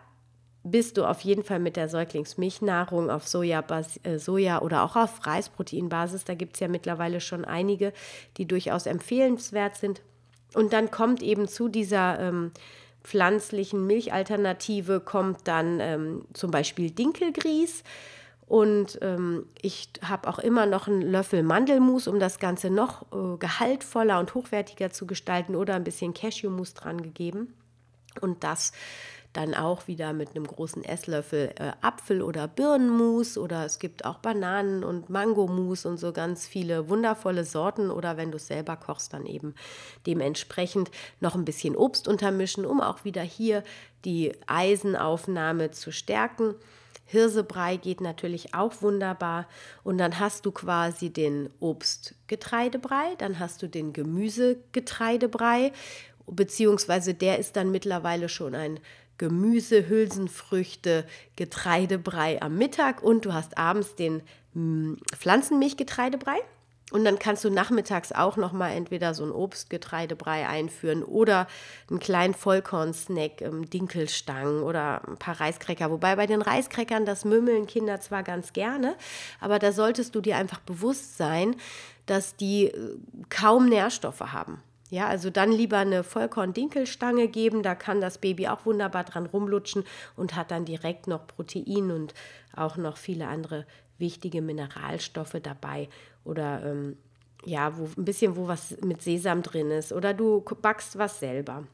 bist 0.63 0.98
du 0.98 1.06
auf 1.06 1.22
jeden 1.22 1.44
Fall 1.44 1.60
mit 1.60 1.75
der 1.75 1.90
Säuglingsmilchnahrung 1.90 3.10
auf 3.10 3.28
Soja, 3.28 3.63
äh, 4.04 4.18
Soja 4.18 4.62
oder 4.62 4.84
auch 4.84 4.96
auf 4.96 5.25
Reisproteinbasis. 5.25 6.24
Da 6.24 6.36
gibt 6.36 6.54
es 6.54 6.62
ja 6.62 6.68
mittlerweile 6.68 7.20
schon 7.20 7.44
einige, 7.44 7.92
die 8.38 8.46
durchaus 8.46 8.86
empfehlenswert 8.86 9.75
sind. 9.75 10.02
Und 10.54 10.72
dann 10.72 10.90
kommt 10.92 11.22
eben 11.22 11.48
zu 11.48 11.68
dieser 11.68 12.20
ähm, 12.20 12.52
pflanzlichen 13.04 13.86
Milchalternative 13.86 15.02
kommt 15.02 15.48
dann 15.48 15.80
ähm, 15.82 16.25
zum 16.34 16.52
Beispiel 16.52 16.92
Dinkelgrieß. 16.92 17.84
Und 18.45 19.00
ähm, 19.01 19.45
ich 19.62 19.89
habe 20.03 20.27
auch 20.27 20.39
immer 20.39 20.65
noch 20.65 20.88
einen 20.88 21.01
Löffel 21.01 21.43
Mandelmus, 21.43 22.07
um 22.07 22.19
das 22.19 22.39
Ganze 22.39 22.69
noch 22.69 23.03
äh, 23.12 23.38
gehaltvoller 23.38 24.19
und 24.19 24.33
hochwertiger 24.35 24.91
zu 24.91 25.07
gestalten 25.07 25.55
oder 25.55 25.75
ein 25.75 25.83
bisschen 25.83 26.13
Cashewmus 26.13 26.73
dran 26.73 27.01
gegeben. 27.01 27.53
Und 28.21 28.43
das 28.43 28.73
dann 29.33 29.55
auch 29.55 29.88
wieder 29.88 30.13
mit 30.13 30.35
einem 30.35 30.45
großen 30.45 30.83
Esslöffel 30.83 31.53
äh, 31.59 31.71
Apfel- 31.81 32.21
oder 32.21 32.47
Birnenmus 32.47 33.38
oder 33.38 33.65
es 33.65 33.79
gibt 33.79 34.05
auch 34.05 34.19
Bananen- 34.19 34.83
und 34.83 35.09
Mangomus 35.09 35.85
und 35.85 35.97
so 35.97 36.13
ganz 36.13 36.47
viele 36.47 36.88
wundervolle 36.88 37.43
Sorten 37.43 37.89
oder 37.89 38.15
wenn 38.15 38.31
du 38.31 38.38
es 38.38 38.47
selber 38.47 38.77
kochst, 38.77 39.13
dann 39.13 39.25
eben 39.25 39.55
dementsprechend 40.05 40.91
noch 41.19 41.33
ein 41.33 41.45
bisschen 41.45 41.75
Obst 41.75 42.07
untermischen, 42.07 42.65
um 42.65 42.79
auch 42.79 43.03
wieder 43.03 43.23
hier 43.23 43.63
die 44.05 44.33
Eisenaufnahme 44.45 45.71
zu 45.71 45.91
stärken. 45.91 46.55
Hirsebrei 47.13 47.77
geht 47.77 48.01
natürlich 48.01 48.53
auch 48.55 48.82
wunderbar. 48.82 49.48
Und 49.84 50.00
dann 50.00 50.20
hast 50.20 50.46
du 50.46 50.51
quasi 50.51 51.12
den 51.12 51.50
Obstgetreidebrei, 51.60 53.15
dann 53.20 53.39
hast 53.39 53.62
du 53.62 53.67
den 53.67 53.93
Gemüsegetreidebrei, 53.93 55.72
beziehungsweise 56.27 57.13
der 57.13 57.38
ist 57.38 57.55
dann 57.55 57.72
mittlerweile 57.72 58.29
schon 58.29 58.55
ein 58.55 58.79
Gemüse, 59.20 59.88
Hülsenfrüchte, 59.88 61.05
Getreidebrei 61.36 62.41
am 62.41 62.58
Mittag 62.58 63.03
und 63.03 63.25
du 63.25 63.34
hast 63.34 63.58
abends 63.60 63.96
den 63.96 64.24
hm, 64.53 64.98
Pflanzenmilchgetreidebrei. 65.15 66.39
Und 66.93 67.05
dann 67.05 67.17
kannst 67.17 67.43
du 67.43 67.50
nachmittags 67.50 68.12
auch 68.12 68.38
noch 68.38 68.51
mal 68.51 68.69
entweder 68.69 69.15
so 69.15 69.23
ein 69.23 69.31
Obstgetreidebrei 69.31 70.47
einführen 70.47 71.01
oder 71.01 71.47
einen 71.89 71.97
kleinen 71.97 72.35
Vollkorn-Snack, 72.35 73.41
ähm, 73.41 73.67
Dinkelstangen 73.67 74.62
oder 74.62 75.01
ein 75.07 75.17
paar 75.17 75.39
Reiskräcker. 75.41 75.89
Wobei 75.89 76.15
bei 76.15 76.27
den 76.27 76.43
Reiskräckern 76.43 77.07
das 77.07 77.25
mümmeln 77.25 77.65
Kinder 77.65 78.00
zwar 78.00 78.21
ganz 78.21 78.53
gerne, 78.53 78.93
aber 79.39 79.57
da 79.57 79.71
solltest 79.71 80.13
du 80.13 80.21
dir 80.21 80.38
einfach 80.38 80.59
bewusst 80.59 81.17
sein, 81.17 81.55
dass 82.05 82.35
die 82.35 82.65
äh, 82.65 82.97
kaum 83.27 83.69
Nährstoffe 83.69 84.21
haben. 84.31 84.62
Ja, 84.91 85.07
also 85.07 85.31
dann 85.31 85.51
lieber 85.51 85.79
eine 85.79 86.03
Vollkorn-Dinkelstange 86.03 87.27
geben, 87.27 87.63
da 87.63 87.73
kann 87.73 88.01
das 88.01 88.19
Baby 88.19 88.50
auch 88.50 88.67
wunderbar 88.67 89.03
dran 89.03 89.25
rumlutschen 89.25 89.83
und 90.15 90.35
hat 90.35 90.51
dann 90.51 90.65
direkt 90.65 91.07
noch 91.07 91.25
Protein 91.25 91.89
und 91.89 92.13
auch 92.55 92.77
noch 92.77 92.97
viele 92.97 93.25
andere 93.25 93.65
wichtige 93.97 94.41
Mineralstoffe 94.41 95.38
dabei 95.41 95.89
oder 96.23 96.63
ähm, 96.65 96.97
ja, 97.45 97.77
wo 97.77 97.85
ein 97.97 98.05
bisschen 98.05 98.35
wo 98.35 98.47
was 98.47 98.77
mit 98.81 99.01
Sesam 99.01 99.43
drin 99.43 99.71
ist 99.71 99.91
oder 99.91 100.13
du 100.13 100.41
backst 100.62 100.97
was 100.97 101.19
selber. 101.19 101.65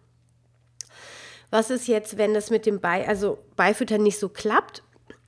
Was 1.51 1.69
ist 1.69 1.87
jetzt, 1.87 2.17
wenn 2.17 2.33
das 2.33 2.51
mit 2.51 2.65
dem 2.65 2.79
Bei, 2.79 3.07
also 3.07 3.39
Beifüttern 3.55 4.03
nicht 4.03 4.19
so 4.19 4.29
klappt? 4.29 4.83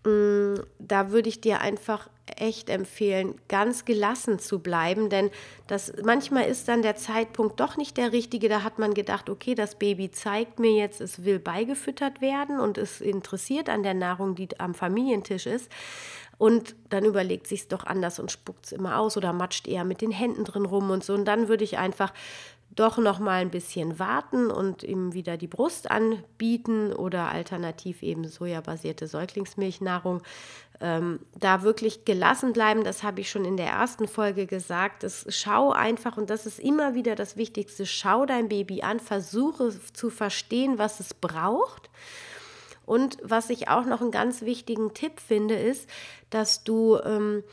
Mm, 0.05 0.55
da 0.79 1.12
würde 1.12 1.29
ich 1.29 1.41
dir 1.41 1.62
einfach 1.62 2.10
echt 2.38 2.69
empfehlen, 2.69 3.36
ganz 3.48 3.86
gelassen 3.86 4.39
zu 4.39 4.60
bleiben, 4.60 5.10
denn 5.10 5.29
das 5.67 5.93
manchmal 6.03 6.45
ist 6.45 6.67
dann 6.67 6.81
der 6.81 6.95
Zeitpunkt 6.95 7.60
doch 7.60 7.77
nicht 7.77 7.98
der 7.98 8.12
richtige. 8.12 8.50
Da 8.50 8.63
hat 8.63 8.79
man 8.79 8.93
gedacht, 8.93 9.29
okay, 9.29 9.53
das 9.53 9.75
Baby 9.75 10.12
zeigt 10.12 10.60
mir 10.60 10.74
jetzt, 10.74 11.01
es 11.01 11.24
will 11.24 11.39
beigefüttert 11.39 12.21
werden 12.21 12.60
und 12.60 12.77
ist 12.77 13.01
interessiert 13.01 13.69
an 13.69 13.83
der 13.83 13.93
Nahrung, 13.93 14.36
die 14.36 14.48
am 14.60 14.74
Familientisch 14.74 15.45
ist. 15.45 15.69
Und 16.41 16.74
dann 16.89 17.05
überlegt 17.05 17.45
sich 17.45 17.60
es 17.60 17.67
doch 17.67 17.83
anders 17.83 18.17
und 18.17 18.31
spuckt 18.31 18.65
es 18.65 18.71
immer 18.71 18.98
aus 18.98 19.15
oder 19.15 19.31
matscht 19.31 19.67
eher 19.67 19.83
mit 19.83 20.01
den 20.01 20.10
Händen 20.10 20.43
drin 20.43 20.65
rum 20.65 20.89
und 20.89 21.03
so. 21.03 21.13
Und 21.13 21.25
dann 21.25 21.50
würde 21.50 21.63
ich 21.63 21.77
einfach 21.77 22.12
doch 22.74 22.98
noch 22.98 23.19
mal 23.19 23.41
ein 23.41 23.51
bisschen 23.51 24.00
warten 24.00 24.50
und 24.50 24.81
ihm 24.81 25.13
wieder 25.13 25.38
die 25.38 25.45
Brust 25.45 25.91
anbieten 25.91 26.93
oder 26.93 27.29
alternativ 27.29 28.01
eben 28.01 28.27
sojabasierte 28.27 29.05
Säuglingsmilchnahrung. 29.05 30.24
Ähm, 30.79 31.19
da 31.38 31.62
wirklich 31.62 32.05
gelassen 32.05 32.53
bleiben, 32.53 32.83
das 32.83 33.03
habe 33.03 33.21
ich 33.21 33.29
schon 33.29 33.45
in 33.45 33.55
der 33.55 33.67
ersten 33.67 34.07
Folge 34.07 34.48
gesagt. 34.48 35.03
Das, 35.03 35.27
schau 35.29 35.69
einfach, 35.69 36.17
und 36.17 36.31
das 36.31 36.48
ist 36.48 36.57
immer 36.57 36.95
wieder 36.95 37.13
das 37.13 37.38
Wichtigste, 37.38 37.86
schau 37.86 38.25
dein 38.25 38.50
Baby 38.50 38.81
an, 38.81 39.00
versuche 39.00 39.71
zu 39.93 40.10
verstehen, 40.10 40.79
was 40.79 41.00
es 41.00 41.13
braucht 41.13 41.91
und 42.86 43.18
was 43.24 43.50
ich 43.50 43.70
auch 43.70 43.86
noch 43.86 44.02
einen 44.02 44.12
ganz 44.12 44.42
wichtigen 44.42 44.94
Tipp 44.94 45.20
finde, 45.20 45.56
ist, 45.56 45.90
dass 46.30 46.64
du 46.64 46.98
ähm, 47.04 47.44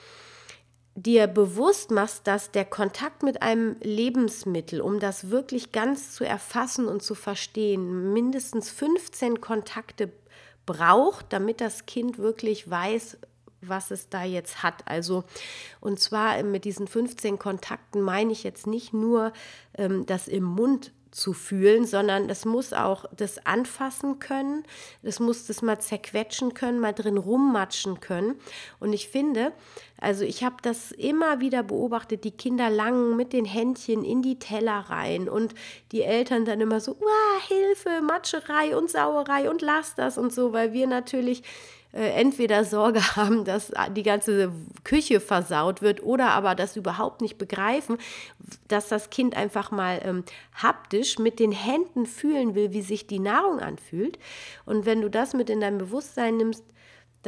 dir 0.95 1.27
bewusst 1.27 1.91
machst, 1.91 2.27
dass 2.27 2.51
der 2.51 2.65
Kontakt 2.65 3.23
mit 3.23 3.43
einem 3.43 3.77
Lebensmittel, 3.81 4.81
um 4.81 4.99
das 4.99 5.31
wirklich 5.31 5.71
ganz 5.73 6.15
zu 6.15 6.25
erfassen 6.25 6.87
und 6.87 7.03
zu 7.03 7.15
verstehen, 7.15 8.13
mindestens 8.13 8.71
15 8.71 9.41
Kontakte 9.41 10.11
braucht, 10.67 11.33
damit 11.33 11.61
das 11.61 11.87
Kind 11.87 12.19
wirklich 12.19 12.69
weiß, 12.69 13.19
was 13.61 13.91
es 13.91 14.09
da 14.09 14.25
jetzt 14.25 14.63
hat. 14.63 14.87
Also, 14.87 15.25
und 15.81 16.01
zwar 16.01 16.43
mit 16.43 16.65
diesen 16.65 16.87
15 16.87 17.39
Kontakten 17.39 18.03
meine 18.03 18.33
ich 18.33 18.43
jetzt 18.43 18.67
nicht 18.67 18.93
nur 18.93 19.33
ähm, 19.77 20.07
das 20.07 20.29
im 20.29 20.45
Mund 20.45 20.93
zu 21.11 21.33
fühlen, 21.33 21.87
sondern 21.87 22.29
es 22.31 22.45
muss 22.45 22.73
auch 22.73 23.05
das 23.17 23.45
anfassen 23.47 24.19
können, 24.19 24.65
es 25.03 25.21
muss 25.21 25.47
das 25.47 25.62
mal 25.62 25.79
zerquetschen 25.79 26.55
können, 26.55 26.81
mal 26.81 26.93
drin 26.93 27.19
rummatschen 27.19 28.00
können. 28.00 28.37
Und 28.81 28.93
ich 28.93 29.09
finde, 29.09 29.53
also 30.00 30.25
ich 30.25 30.45
habe 30.45 30.57
das 30.62 30.93
immer 30.93 31.41
wieder 31.41 31.62
beobachtet, 31.62 32.25
die 32.25 32.31
Kinder 32.31 32.71
langen 32.71 33.17
mit 33.17 33.33
den 33.33 33.45
Händchen 33.45 34.05
in 34.05 34.23
die 34.23 34.38
Teller 34.38 34.87
rein 34.88 35.29
und 35.29 35.55
die 35.93 36.03
Eltern 36.03 36.45
dann 36.45 36.61
immer 36.61 36.81
so, 36.81 36.97
Hilfe, 37.49 38.03
Matscherei 38.03 38.77
und 38.77 38.91
Sauerei 38.91 39.50
und 39.50 39.62
lass 39.62 39.95
das 39.95 40.19
und 40.19 40.33
so, 40.33 40.53
weil 40.53 40.73
wir 40.73 40.87
natürlich 40.87 41.43
entweder 41.92 42.64
Sorge 42.64 43.00
haben, 43.16 43.45
dass 43.45 43.73
die 43.97 44.02
ganze 44.02 44.52
Küche 44.85 45.21
versaut 45.21 45.83
wird 45.83 46.02
oder 46.02 46.30
aber 46.30 46.54
das 46.54 46.76
überhaupt 46.76 47.21
nicht 47.21 47.38
begreifen, 47.38 47.99
dass 48.68 48.88
das 48.88 49.11
Kind 49.11 49.37
einfach 49.37 49.71
mal 49.71 50.00
ähm, 50.04 50.25
haptisch 50.54 51.18
mit 51.18 51.38
den 51.38 51.52
Händen 51.52 52.07
fühlen 52.07 52.54
will, 52.54 52.73
wie 52.73 52.83
sich 52.83 53.07
die 53.07 53.21
Nahrung 53.21 53.61
anfühlt. 53.61 54.18
Und 54.66 54.87
wenn 54.87 55.00
du 55.00 55.09
das 55.09 55.33
mit 55.33 55.50
in 55.50 55.61
dein 55.61 55.78
Bewusstsein 55.78 56.37
nimmst, 56.37 56.64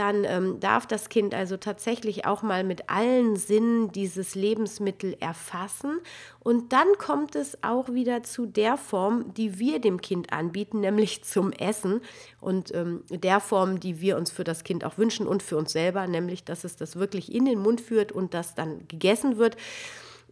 dann 0.01 0.25
ähm, 0.25 0.61
darf 0.61 0.87
das 0.87 1.11
Kind 1.11 1.35
also 1.35 1.59
tatsächlich 1.59 2.25
auch 2.25 2.41
mal 2.41 2.65
mit 2.65 2.89
allen 2.89 3.37
Sinnen 3.37 3.93
dieses 3.93 4.35
Lebensmittel 4.35 5.15
erfassen. 5.21 5.99
Und 6.39 6.73
dann 6.73 6.87
kommt 6.97 7.37
es 7.37 7.63
auch 7.63 7.91
wieder 7.91 8.23
zu 8.23 8.47
der 8.47 8.79
Form, 8.79 9.35
die 9.35 9.59
wir 9.59 9.79
dem 9.79 10.01
Kind 10.01 10.33
anbieten, 10.33 10.81
nämlich 10.81 11.23
zum 11.23 11.53
Essen. 11.53 12.01
Und 12.41 12.75
ähm, 12.75 13.05
der 13.11 13.41
Form, 13.41 13.79
die 13.79 14.01
wir 14.01 14.17
uns 14.17 14.31
für 14.31 14.43
das 14.43 14.65
Kind 14.65 14.87
auch 14.87 14.97
wünschen 14.97 15.27
und 15.27 15.43
für 15.43 15.59
uns 15.59 15.73
selber, 15.73 16.07
nämlich 16.07 16.45
dass 16.45 16.65
es 16.65 16.77
das 16.77 16.97
wirklich 16.97 17.31
in 17.31 17.45
den 17.45 17.59
Mund 17.59 17.83
führt 17.83 18.11
und 18.11 18.33
das 18.33 18.55
dann 18.55 18.89
gegessen 18.89 19.37
wird. 19.37 19.59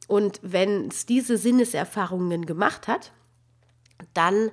Und 0.06 0.40
wenn 0.42 0.88
es 0.88 1.04
diese 1.04 1.36
Sinneserfahrungen 1.36 2.46
gemacht 2.46 2.88
hat, 2.88 3.12
dann 4.14 4.50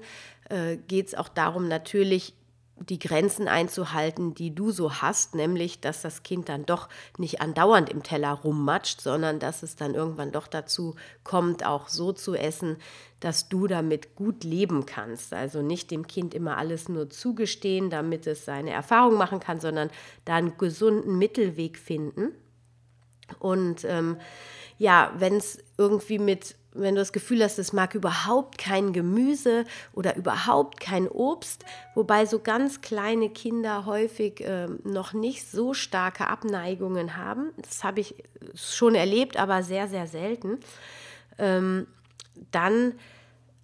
äh, 0.50 0.76
geht 0.76 1.08
es 1.08 1.16
auch 1.16 1.30
darum, 1.30 1.70
natürlich 1.70 2.34
die 2.78 3.00
Grenzen 3.00 3.48
einzuhalten, 3.48 4.34
die 4.34 4.54
du 4.54 4.72
so 4.72 4.96
hast, 4.96 5.34
nämlich 5.34 5.80
dass 5.80 6.02
das 6.02 6.24
Kind 6.24 6.50
dann 6.50 6.66
doch 6.66 6.90
nicht 7.18 7.42
andauernd 7.42 7.90
im 7.90 8.04
Teller 8.04 8.32
rummatscht, 8.32 9.00
sondern 9.00 9.40
dass 9.40 9.64
es 9.64 9.76
dann 9.76 9.96
irgendwann 9.96 10.32
doch 10.32 10.48
dazu 10.48 10.96
kommt, 11.24 11.66
auch 11.66 11.88
so 11.88 12.12
zu 12.12 12.36
essen, 12.36 12.76
dass 13.22 13.48
du 13.48 13.68
damit 13.68 14.16
gut 14.16 14.44
leben 14.44 14.86
kannst. 14.86 15.34
Also 15.34 15.62
nicht 15.62 15.90
dem 15.90 16.06
Kind 16.06 16.34
immer 16.34 16.58
alles 16.58 16.90
nur 16.90 17.10
zugestehen, 17.10 17.90
damit 17.90 18.28
es 18.28 18.44
seine 18.44 18.72
Erfahrung 18.72 19.18
machen 19.18 19.40
kann, 19.40 19.62
sondern 19.62 19.90
da 20.26 20.36
einen 20.36 20.58
gesunden 20.58 21.18
Mittelweg 21.18 21.78
finden. 21.78 22.34
Und 23.40 23.86
ähm, 23.86 24.18
ja, 24.78 25.14
wenn 25.18 25.38
es 25.38 25.64
irgendwie 25.78 26.20
mit 26.20 26.56
wenn 26.76 26.96
du 26.96 27.02
das 27.02 27.14
Gefühl 27.14 27.44
hast, 27.44 27.58
es 27.58 27.74
mag 27.74 27.96
überhaupt 27.96 28.58
kein 28.58 28.94
Gemüse 28.94 29.66
oder 29.94 30.16
überhaupt 30.16 30.80
kein 30.80 31.08
Obst, 31.08 31.66
wobei 31.96 32.26
so 32.26 32.40
ganz 32.40 32.82
kleine 32.82 33.30
Kinder 33.30 33.86
häufig 33.86 34.42
äh, 34.42 34.68
noch 34.84 35.14
nicht 35.14 35.50
so 35.50 35.74
starke 35.74 36.28
Abneigungen 36.28 37.18
haben. 37.18 37.52
Das 37.58 37.84
habe 37.84 38.02
ich 38.02 38.16
schon 38.54 38.96
erlebt, 38.96 39.38
aber 39.38 39.64
sehr, 39.64 39.88
sehr 39.88 40.08
selten. 40.08 40.60
Ähm, 41.38 41.88
dann 42.52 42.94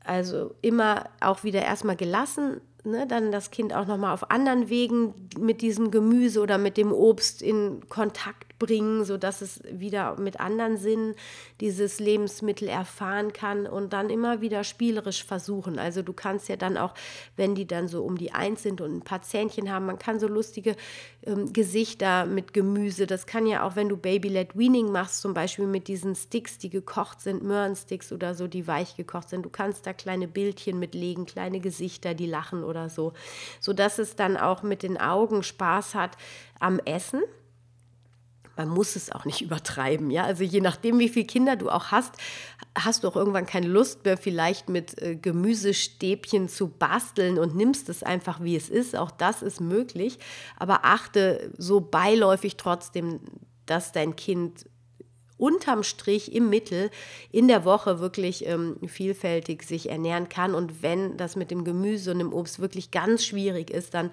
also 0.03 0.55
immer 0.61 1.09
auch 1.19 1.43
wieder 1.43 1.61
erstmal 1.61 1.95
gelassen 1.95 2.61
ne, 2.83 3.07
dann 3.07 3.31
das 3.31 3.51
Kind 3.51 3.73
auch 3.73 3.88
nochmal 3.88 4.13
auf 4.13 4.31
anderen 4.31 4.69
Wegen 4.69 5.13
mit 5.39 5.61
diesem 5.61 5.91
Gemüse 5.91 6.41
oder 6.41 6.57
mit 6.57 6.77
dem 6.77 6.91
Obst 6.91 7.41
in 7.41 7.88
Kontakt 7.89 8.51
bringen, 8.61 9.03
sodass 9.05 9.41
es 9.41 9.59
wieder 9.71 10.19
mit 10.19 10.39
anderen 10.39 10.77
Sinnen 10.77 11.15
dieses 11.61 12.00
Lebensmittel 12.00 12.67
erfahren 12.67 13.33
kann 13.33 13.65
und 13.65 13.91
dann 13.91 14.11
immer 14.11 14.41
wieder 14.41 14.63
spielerisch 14.63 15.23
versuchen. 15.23 15.79
Also 15.79 16.03
du 16.03 16.13
kannst 16.13 16.47
ja 16.47 16.57
dann 16.57 16.77
auch, 16.77 16.93
wenn 17.35 17.55
die 17.55 17.65
dann 17.65 17.88
so 17.88 18.03
um 18.03 18.19
die 18.19 18.33
Eins 18.33 18.61
sind 18.61 18.79
und 18.79 18.97
ein 18.97 19.01
paar 19.01 19.23
Zähnchen 19.23 19.71
haben, 19.71 19.88
man 19.88 19.97
kann 19.97 20.19
so 20.19 20.27
lustige 20.27 20.75
ähm, 21.25 21.51
Gesichter 21.51 22.27
mit 22.27 22.53
Gemüse, 22.53 23.07
das 23.07 23.25
kann 23.25 23.47
ja 23.47 23.65
auch, 23.65 23.75
wenn 23.75 23.89
du 23.89 23.97
Baby-led 23.97 24.55
Weaning 24.55 24.91
machst, 24.91 25.21
zum 25.21 25.33
Beispiel 25.33 25.65
mit 25.65 25.88
diesen 25.88 26.15
Sticks, 26.15 26.59
die 26.59 26.69
gekocht 26.69 27.19
sind, 27.21 27.43
Möhrensticks 27.43 28.11
oder 28.11 28.35
so, 28.35 28.47
die 28.47 28.67
weich 28.67 28.95
gekocht 28.95 29.29
sind, 29.29 29.43
du 29.43 29.50
kannst 29.50 29.88
da 29.88 29.93
kleine 29.93 30.27
Bildchen 30.27 30.77
mitlegen, 30.77 31.25
kleine 31.25 31.61
Gesichter, 31.61 32.13
die 32.13 32.27
lachen 32.27 32.63
oder 32.63 32.70
so, 32.89 33.13
sodass 33.59 33.99
es 33.99 34.15
dann 34.15 34.37
auch 34.37 34.63
mit 34.63 34.83
den 34.83 34.99
Augen 34.99 35.43
Spaß 35.43 35.95
hat 35.95 36.17
am 36.59 36.79
Essen 36.79 37.21
man 38.57 38.69
muss 38.69 38.95
es 38.95 39.11
auch 39.11 39.25
nicht 39.25 39.41
übertreiben. 39.47 40.11
Ja? 40.11 40.23
Also 40.23 40.43
je 40.43 40.61
nachdem, 40.61 40.99
wie 40.99 41.09
viele 41.09 41.25
Kinder 41.25 41.55
du 41.55 41.69
auch 41.69 41.87
hast, 41.91 42.15
hast 42.77 43.03
du 43.03 43.07
auch 43.07 43.15
irgendwann 43.15 43.45
keine 43.45 43.67
Lust 43.67 44.05
mehr, 44.05 44.17
vielleicht 44.17 44.69
mit 44.69 45.01
äh, 45.01 45.15
Gemüsestäbchen 45.15 46.49
zu 46.49 46.67
basteln 46.67 47.39
und 47.39 47.55
nimmst 47.55 47.89
es 47.89 48.03
einfach, 48.03 48.41
wie 48.41 48.55
es 48.55 48.69
ist. 48.69 48.95
Auch 48.95 49.11
das 49.11 49.41
ist 49.41 49.61
möglich. 49.61 50.19
Aber 50.57 50.85
achte 50.85 51.51
so 51.57 51.81
beiläufig 51.81 52.57
trotzdem, 52.57 53.19
dass 53.65 53.91
dein 53.91 54.15
Kind 54.15 54.65
unterm 55.41 55.81
Strich 55.81 56.33
im 56.33 56.50
Mittel 56.50 56.91
in 57.31 57.48
der 57.48 57.65
Woche 57.65 58.00
wirklich 58.00 58.45
ähm, 58.45 58.77
vielfältig 58.88 59.63
sich 59.63 59.89
ernähren 59.89 60.29
kann. 60.29 60.53
Und 60.53 60.83
wenn 60.83 61.17
das 61.17 61.36
mit 61.36 61.50
dem 61.50 61.63
Gemüse 61.63 62.12
und 62.12 62.19
dem 62.19 62.31
Obst 62.31 62.60
wirklich 62.60 62.91
ganz 62.91 63.25
schwierig 63.25 63.71
ist, 63.71 63.95
dann 63.95 64.12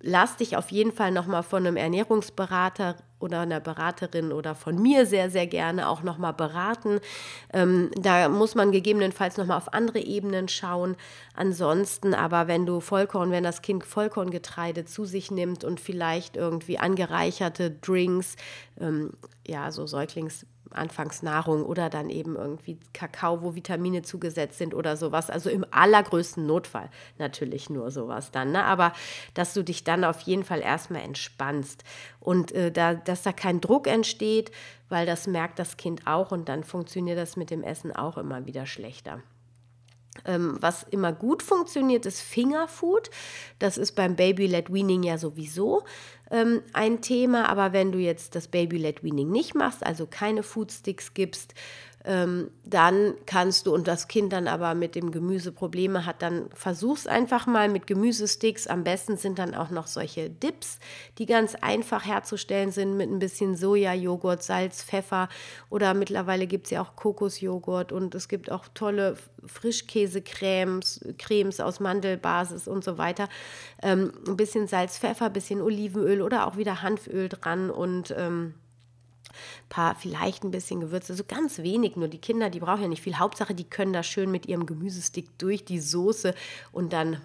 lass 0.00 0.36
dich 0.36 0.56
auf 0.56 0.70
jeden 0.70 0.92
Fall 0.92 1.10
nochmal 1.10 1.42
von 1.42 1.66
einem 1.66 1.76
Ernährungsberater 1.76 2.96
oder 3.18 3.40
einer 3.40 3.60
Beraterin 3.60 4.32
oder 4.32 4.54
von 4.54 4.80
mir 4.80 5.06
sehr, 5.06 5.30
sehr 5.30 5.46
gerne 5.46 5.88
auch 5.88 6.02
nochmal 6.02 6.34
beraten. 6.34 7.00
Ähm, 7.52 7.90
da 7.96 8.28
muss 8.28 8.54
man 8.54 8.72
gegebenenfalls 8.72 9.36
nochmal 9.36 9.56
auf 9.56 9.72
andere 9.72 10.00
Ebenen 10.00 10.48
schauen. 10.48 10.96
Ansonsten 11.34 12.14
aber, 12.14 12.46
wenn 12.46 12.66
du 12.66 12.80
Vollkorn, 12.80 13.30
wenn 13.30 13.44
das 13.44 13.62
Kind 13.62 13.84
Vollkorngetreide 13.84 14.84
zu 14.84 15.06
sich 15.06 15.30
nimmt 15.30 15.64
und 15.64 15.80
vielleicht 15.80 16.36
irgendwie 16.36 16.78
angereicherte 16.78 17.70
Drinks, 17.70 18.36
ähm, 18.78 19.12
ja, 19.46 19.70
so 19.70 19.86
Säuglings 19.86 20.46
Anfangsnahrung 20.70 21.64
oder 21.64 21.90
dann 21.90 22.10
eben 22.10 22.36
irgendwie 22.36 22.78
Kakao, 22.92 23.42
wo 23.42 23.54
Vitamine 23.54 24.02
zugesetzt 24.02 24.58
sind 24.58 24.74
oder 24.74 24.96
sowas. 24.96 25.30
Also 25.30 25.50
im 25.50 25.64
allergrößten 25.70 26.46
Notfall 26.46 26.90
natürlich 27.18 27.70
nur 27.70 27.90
sowas 27.90 28.30
dann. 28.30 28.52
Ne? 28.52 28.64
Aber 28.64 28.92
dass 29.34 29.54
du 29.54 29.62
dich 29.62 29.84
dann 29.84 30.04
auf 30.04 30.20
jeden 30.20 30.44
Fall 30.44 30.60
erstmal 30.60 31.02
entspannst 31.02 31.84
und 32.20 32.52
äh, 32.52 32.72
da, 32.72 32.94
dass 32.94 33.22
da 33.22 33.32
kein 33.32 33.60
Druck 33.60 33.86
entsteht, 33.86 34.50
weil 34.88 35.06
das 35.06 35.26
merkt 35.26 35.58
das 35.58 35.76
Kind 35.76 36.06
auch 36.06 36.32
und 36.32 36.48
dann 36.48 36.64
funktioniert 36.64 37.18
das 37.18 37.36
mit 37.36 37.50
dem 37.50 37.62
Essen 37.62 37.94
auch 37.94 38.18
immer 38.18 38.46
wieder 38.46 38.66
schlechter. 38.66 39.22
Ähm, 40.24 40.56
was 40.60 40.82
immer 40.84 41.12
gut 41.12 41.42
funktioniert, 41.42 42.06
ist 42.06 42.20
Fingerfood. 42.20 43.10
Das 43.58 43.78
ist 43.78 43.92
beim 43.92 44.16
Baby-led 44.16 44.72
Weaning 44.72 45.02
ja 45.02 45.18
sowieso 45.18 45.84
ähm, 46.30 46.62
ein 46.72 47.00
Thema. 47.00 47.48
Aber 47.48 47.72
wenn 47.72 47.92
du 47.92 47.98
jetzt 47.98 48.34
das 48.34 48.48
Baby-led 48.48 49.02
Weaning 49.02 49.30
nicht 49.30 49.54
machst, 49.54 49.84
also 49.84 50.06
keine 50.06 50.42
Foodsticks 50.42 51.14
gibst, 51.14 51.54
ähm, 52.06 52.50
dann 52.64 53.14
kannst 53.26 53.66
du 53.66 53.74
und 53.74 53.88
das 53.88 54.06
Kind 54.06 54.32
dann 54.32 54.46
aber 54.46 54.74
mit 54.74 54.94
dem 54.94 55.10
Gemüse 55.10 55.50
Probleme 55.50 56.06
hat, 56.06 56.22
dann 56.22 56.48
versuch's 56.54 57.06
einfach 57.08 57.46
mal 57.46 57.68
mit 57.68 57.88
Gemüsesticks. 57.88 58.68
Am 58.68 58.84
besten 58.84 59.16
sind 59.16 59.40
dann 59.40 59.54
auch 59.54 59.70
noch 59.70 59.88
solche 59.88 60.30
Dips, 60.30 60.78
die 61.18 61.26
ganz 61.26 61.56
einfach 61.56 62.06
herzustellen 62.06 62.70
sind 62.70 62.96
mit 62.96 63.10
ein 63.10 63.18
bisschen 63.18 63.56
Sojajoghurt, 63.56 64.42
Salz, 64.42 64.84
Pfeffer 64.84 65.28
oder 65.68 65.94
mittlerweile 65.94 66.46
gibt 66.46 66.66
es 66.66 66.70
ja 66.70 66.82
auch 66.82 66.94
Kokosjoghurt 66.94 67.90
und 67.90 68.14
es 68.14 68.28
gibt 68.28 68.52
auch 68.52 68.66
tolle 68.72 69.16
Frischkäsecremes 69.44 71.04
Cremes 71.18 71.60
aus 71.60 71.80
Mandelbasis 71.80 72.68
und 72.68 72.84
so 72.84 72.98
weiter. 72.98 73.28
Ähm, 73.82 74.12
ein 74.28 74.36
bisschen 74.36 74.68
Salz, 74.68 74.98
Pfeffer, 74.98 75.28
bisschen 75.28 75.60
Olivenöl 75.60 76.22
oder 76.22 76.46
auch 76.46 76.56
wieder 76.56 76.82
Hanföl 76.82 77.28
dran 77.28 77.70
und 77.70 78.14
ähm, 78.16 78.54
paar, 79.68 79.94
vielleicht 79.94 80.44
ein 80.44 80.50
bisschen 80.50 80.80
Gewürze, 80.80 81.14
so 81.14 81.24
ganz 81.24 81.58
wenig. 81.58 81.96
Nur 81.96 82.08
die 82.08 82.18
Kinder, 82.18 82.50
die 82.50 82.60
brauchen 82.60 82.82
ja 82.82 82.88
nicht 82.88 83.02
viel. 83.02 83.18
Hauptsache, 83.18 83.54
die 83.54 83.64
können 83.64 83.92
da 83.92 84.02
schön 84.02 84.30
mit 84.30 84.46
ihrem 84.46 84.66
Gemüsestick 84.66 85.38
durch 85.38 85.64
die 85.64 85.80
Soße 85.80 86.34
und 86.72 86.92
dann 86.92 87.20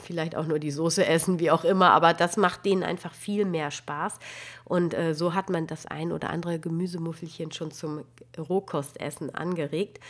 vielleicht 0.00 0.36
auch 0.36 0.46
nur 0.46 0.58
die 0.58 0.70
Soße 0.70 1.04
essen, 1.06 1.38
wie 1.38 1.50
auch 1.50 1.64
immer, 1.64 1.90
aber 1.90 2.14
das 2.14 2.36
macht 2.36 2.64
denen 2.64 2.82
einfach 2.82 3.14
viel 3.14 3.44
mehr 3.44 3.70
Spaß. 3.70 4.18
Und 4.64 4.94
äh, 4.94 5.14
so 5.14 5.34
hat 5.34 5.50
man 5.50 5.66
das 5.66 5.86
ein 5.86 6.12
oder 6.12 6.30
andere 6.30 6.58
Gemüsemuffelchen 6.58 7.52
schon 7.52 7.70
zum 7.70 8.04
Rohkostessen 8.38 9.34
angeregt. 9.34 10.00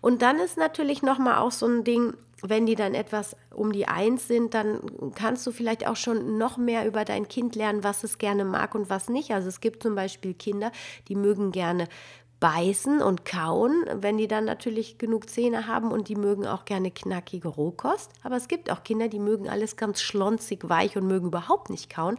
Und 0.00 0.22
dann 0.22 0.38
ist 0.38 0.56
natürlich 0.56 1.02
nochmal 1.02 1.38
auch 1.38 1.52
so 1.52 1.66
ein 1.66 1.84
Ding, 1.84 2.14
wenn 2.42 2.66
die 2.66 2.76
dann 2.76 2.94
etwas 2.94 3.36
um 3.52 3.72
die 3.72 3.88
Eins 3.88 4.28
sind, 4.28 4.54
dann 4.54 4.80
kannst 5.14 5.46
du 5.46 5.50
vielleicht 5.50 5.86
auch 5.86 5.96
schon 5.96 6.38
noch 6.38 6.56
mehr 6.56 6.86
über 6.86 7.04
dein 7.04 7.26
Kind 7.26 7.56
lernen, 7.56 7.82
was 7.82 8.04
es 8.04 8.18
gerne 8.18 8.44
mag 8.44 8.74
und 8.74 8.90
was 8.90 9.08
nicht. 9.08 9.32
Also 9.32 9.48
es 9.48 9.60
gibt 9.60 9.82
zum 9.82 9.94
Beispiel 9.94 10.34
Kinder, 10.34 10.70
die 11.08 11.16
mögen 11.16 11.50
gerne 11.50 11.88
beißen 12.40 13.02
und 13.02 13.24
kauen, 13.24 13.84
wenn 13.94 14.16
die 14.16 14.28
dann 14.28 14.44
natürlich 14.44 14.98
genug 14.98 15.28
Zähne 15.28 15.66
haben 15.66 15.90
und 15.90 16.08
die 16.08 16.14
mögen 16.14 16.46
auch 16.46 16.64
gerne 16.64 16.92
knackige 16.92 17.48
Rohkost. 17.48 18.12
Aber 18.22 18.36
es 18.36 18.46
gibt 18.46 18.70
auch 18.70 18.84
Kinder, 18.84 19.08
die 19.08 19.18
mögen 19.18 19.48
alles 19.48 19.76
ganz 19.76 20.00
schlonzig 20.00 20.68
weich 20.68 20.96
und 20.96 21.08
mögen 21.08 21.28
überhaupt 21.28 21.68
nicht 21.68 21.90
kauen. 21.90 22.18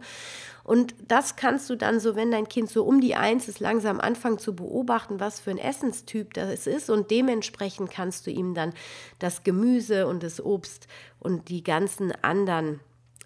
Und 0.62 0.94
das 1.08 1.36
kannst 1.36 1.70
du 1.70 1.76
dann 1.76 2.00
so, 2.00 2.16
wenn 2.16 2.30
dein 2.30 2.48
Kind 2.48 2.68
so 2.68 2.84
um 2.84 3.00
die 3.00 3.14
Eins 3.14 3.48
ist, 3.48 3.60
langsam 3.60 3.98
anfangen 3.98 4.38
zu 4.38 4.54
beobachten, 4.54 5.20
was 5.20 5.40
für 5.40 5.50
ein 5.50 5.58
Essenstyp 5.58 6.34
das 6.34 6.66
ist. 6.66 6.90
Und 6.90 7.10
dementsprechend 7.10 7.90
kannst 7.90 8.26
du 8.26 8.30
ihm 8.30 8.54
dann 8.54 8.74
das 9.18 9.42
Gemüse 9.42 10.06
und 10.06 10.22
das 10.22 10.44
Obst 10.44 10.86
und 11.18 11.48
die 11.48 11.64
ganzen 11.64 12.12
anderen 12.22 12.80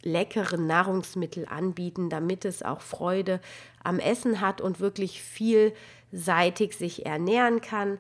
leckeren 0.05 0.67
Nahrungsmittel 0.67 1.47
anbieten, 1.47 2.11
damit 2.11 2.45
es 2.45 2.63
auch 2.63 2.81
Freude 2.81 3.41
am 3.83 3.99
Essen 3.99 4.41
hat 4.41 4.61
und 4.61 4.81
wirklich 4.81 5.23
vielseitig 6.15 6.77
sich 6.77 7.07
ernähren 7.07 7.61
kann. 7.61 7.99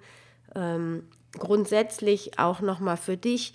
Ähm, 0.54 1.04
grundsätzlich 1.32 2.38
auch 2.38 2.60
nochmal 2.60 2.96
für 2.96 3.16
dich 3.16 3.54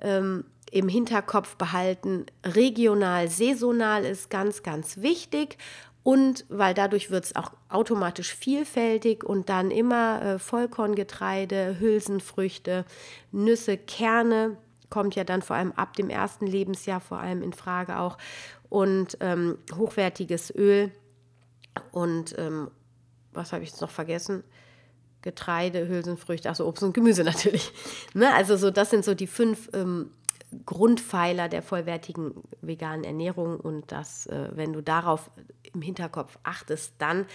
ähm, 0.00 0.44
im 0.72 0.88
Hinterkopf 0.88 1.56
behalten, 1.56 2.26
regional, 2.44 3.28
saisonal 3.28 4.04
ist 4.04 4.30
ganz, 4.30 4.62
ganz 4.62 4.98
wichtig. 4.98 5.58
Und 6.02 6.46
weil 6.48 6.72
dadurch 6.72 7.10
wird 7.10 7.26
es 7.26 7.36
auch 7.36 7.52
automatisch 7.68 8.34
vielfältig 8.34 9.22
und 9.22 9.48
dann 9.48 9.70
immer 9.70 10.22
äh, 10.22 10.38
Vollkorngetreide, 10.38 11.76
Hülsenfrüchte, 11.78 12.86
Nüsse, 13.32 13.76
Kerne, 13.76 14.56
kommt 14.88 15.14
ja 15.14 15.24
dann 15.24 15.42
vor 15.42 15.56
allem 15.56 15.72
ab 15.72 15.94
dem 15.94 16.08
ersten 16.08 16.46
Lebensjahr 16.46 17.00
vor 17.00 17.18
allem 17.18 17.42
in 17.42 17.52
Frage 17.52 17.98
auch. 17.98 18.16
Und 18.70 19.18
ähm, 19.20 19.58
hochwertiges 19.76 20.52
Öl 20.54 20.90
und 21.92 22.34
ähm, 22.38 22.70
was 23.32 23.52
habe 23.52 23.62
ich 23.62 23.70
jetzt 23.70 23.80
noch 23.80 23.90
vergessen? 23.90 24.44
Getreide, 25.22 25.86
Hülsenfrüchte, 25.86 26.48
also 26.48 26.66
Obst 26.66 26.82
und 26.82 26.94
Gemüse 26.94 27.24
natürlich. 27.24 27.72
ne? 28.14 28.32
Also 28.34 28.56
so, 28.56 28.70
das 28.70 28.90
sind 28.90 29.04
so 29.04 29.14
die 29.14 29.26
fünf 29.26 29.70
ähm, 29.74 30.10
Grundpfeiler 30.66 31.48
der 31.48 31.62
vollwertigen 31.62 32.34
veganen 32.60 33.04
Ernährung 33.04 33.60
und 33.60 33.92
das, 33.92 34.26
äh, 34.26 34.48
wenn 34.52 34.72
du 34.72 34.82
darauf 34.82 35.30
im 35.72 35.82
Hinterkopf 35.82 36.38
achtest, 36.42 36.94
dann 36.98 37.26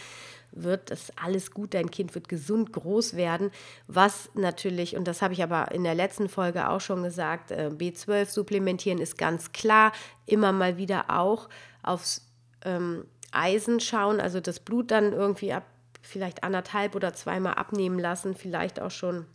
wird 0.52 0.92
das 0.92 1.12
alles 1.18 1.52
gut, 1.52 1.74
dein 1.74 1.92
Kind 1.92 2.16
wird 2.16 2.28
gesund 2.30 2.74
groß 2.74 3.16
werden, 3.16 3.52
was 3.88 4.30
natürlich, 4.36 4.96
und 4.96 5.08
das 5.08 5.22
habe 5.22 5.34
ich 5.34 5.44
aber 5.44 5.72
in 5.72 5.84
der 5.84 5.96
letzten 5.96 6.30
Folge 6.30 6.70
auch 6.70 6.82
schon 6.82 7.04
gesagt, 7.04 7.52
äh, 7.52 7.72
B12 7.74 8.26
supplementieren 8.26 9.00
ist 9.00 9.18
ganz 9.18 9.52
klar, 9.52 9.92
immer 10.26 10.52
mal 10.52 10.78
wieder 10.78 11.10
auch 11.10 11.50
aufs 11.84 12.28
ähm, 12.64 13.06
Eisen 13.32 13.80
schauen, 13.80 14.20
also 14.20 14.40
das 14.40 14.60
Blut 14.60 14.92
dann 14.92 15.14
irgendwie 15.14 15.54
ab 15.54 15.66
vielleicht 16.06 16.44
anderthalb 16.44 16.96
oder 16.96 17.14
zweimal 17.14 17.56
abnehmen 17.56 18.00
lassen, 18.00 18.36
vielleicht 18.36 18.80
auch 18.82 18.92
schon, 18.92 19.26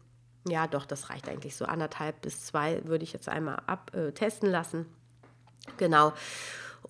ja 0.49 0.67
doch, 0.67 0.87
das 0.87 1.11
reicht 1.11 1.29
eigentlich 1.29 1.57
so 1.57 1.65
anderthalb 1.65 2.21
bis 2.23 2.45
zwei, 2.45 2.85
würde 2.85 3.05
ich 3.05 3.13
jetzt 3.13 3.29
einmal 3.29 3.63
ab, 3.67 3.93
äh, 3.95 4.13
lassen. 4.43 4.87
Genau. 5.77 6.13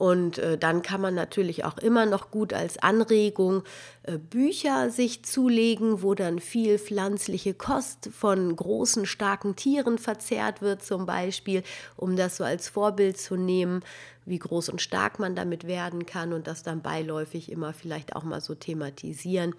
Und 0.00 0.38
äh, 0.38 0.56
dann 0.56 0.80
kann 0.80 1.02
man 1.02 1.14
natürlich 1.14 1.66
auch 1.66 1.76
immer 1.76 2.06
noch 2.06 2.30
gut 2.30 2.54
als 2.54 2.78
Anregung 2.78 3.64
äh, 4.04 4.16
Bücher 4.16 4.88
sich 4.88 5.26
zulegen, 5.26 6.00
wo 6.02 6.14
dann 6.14 6.38
viel 6.38 6.78
pflanzliche 6.78 7.52
Kost 7.52 8.08
von 8.10 8.56
großen, 8.56 9.04
starken 9.04 9.56
Tieren 9.56 9.98
verzehrt 9.98 10.62
wird, 10.62 10.82
zum 10.82 11.04
Beispiel, 11.04 11.62
um 11.98 12.16
das 12.16 12.38
so 12.38 12.44
als 12.44 12.70
Vorbild 12.70 13.18
zu 13.18 13.36
nehmen, 13.36 13.82
wie 14.24 14.38
groß 14.38 14.70
und 14.70 14.80
stark 14.80 15.18
man 15.18 15.36
damit 15.36 15.66
werden 15.66 16.06
kann 16.06 16.32
und 16.32 16.46
das 16.46 16.62
dann 16.62 16.80
beiläufig 16.80 17.52
immer 17.52 17.74
vielleicht 17.74 18.16
auch 18.16 18.22
mal 18.22 18.40
so 18.40 18.54
thematisieren. 18.54 19.54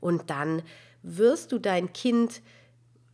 Und 0.00 0.28
dann 0.28 0.62
wirst 1.04 1.52
du 1.52 1.60
dein 1.60 1.92
Kind 1.92 2.42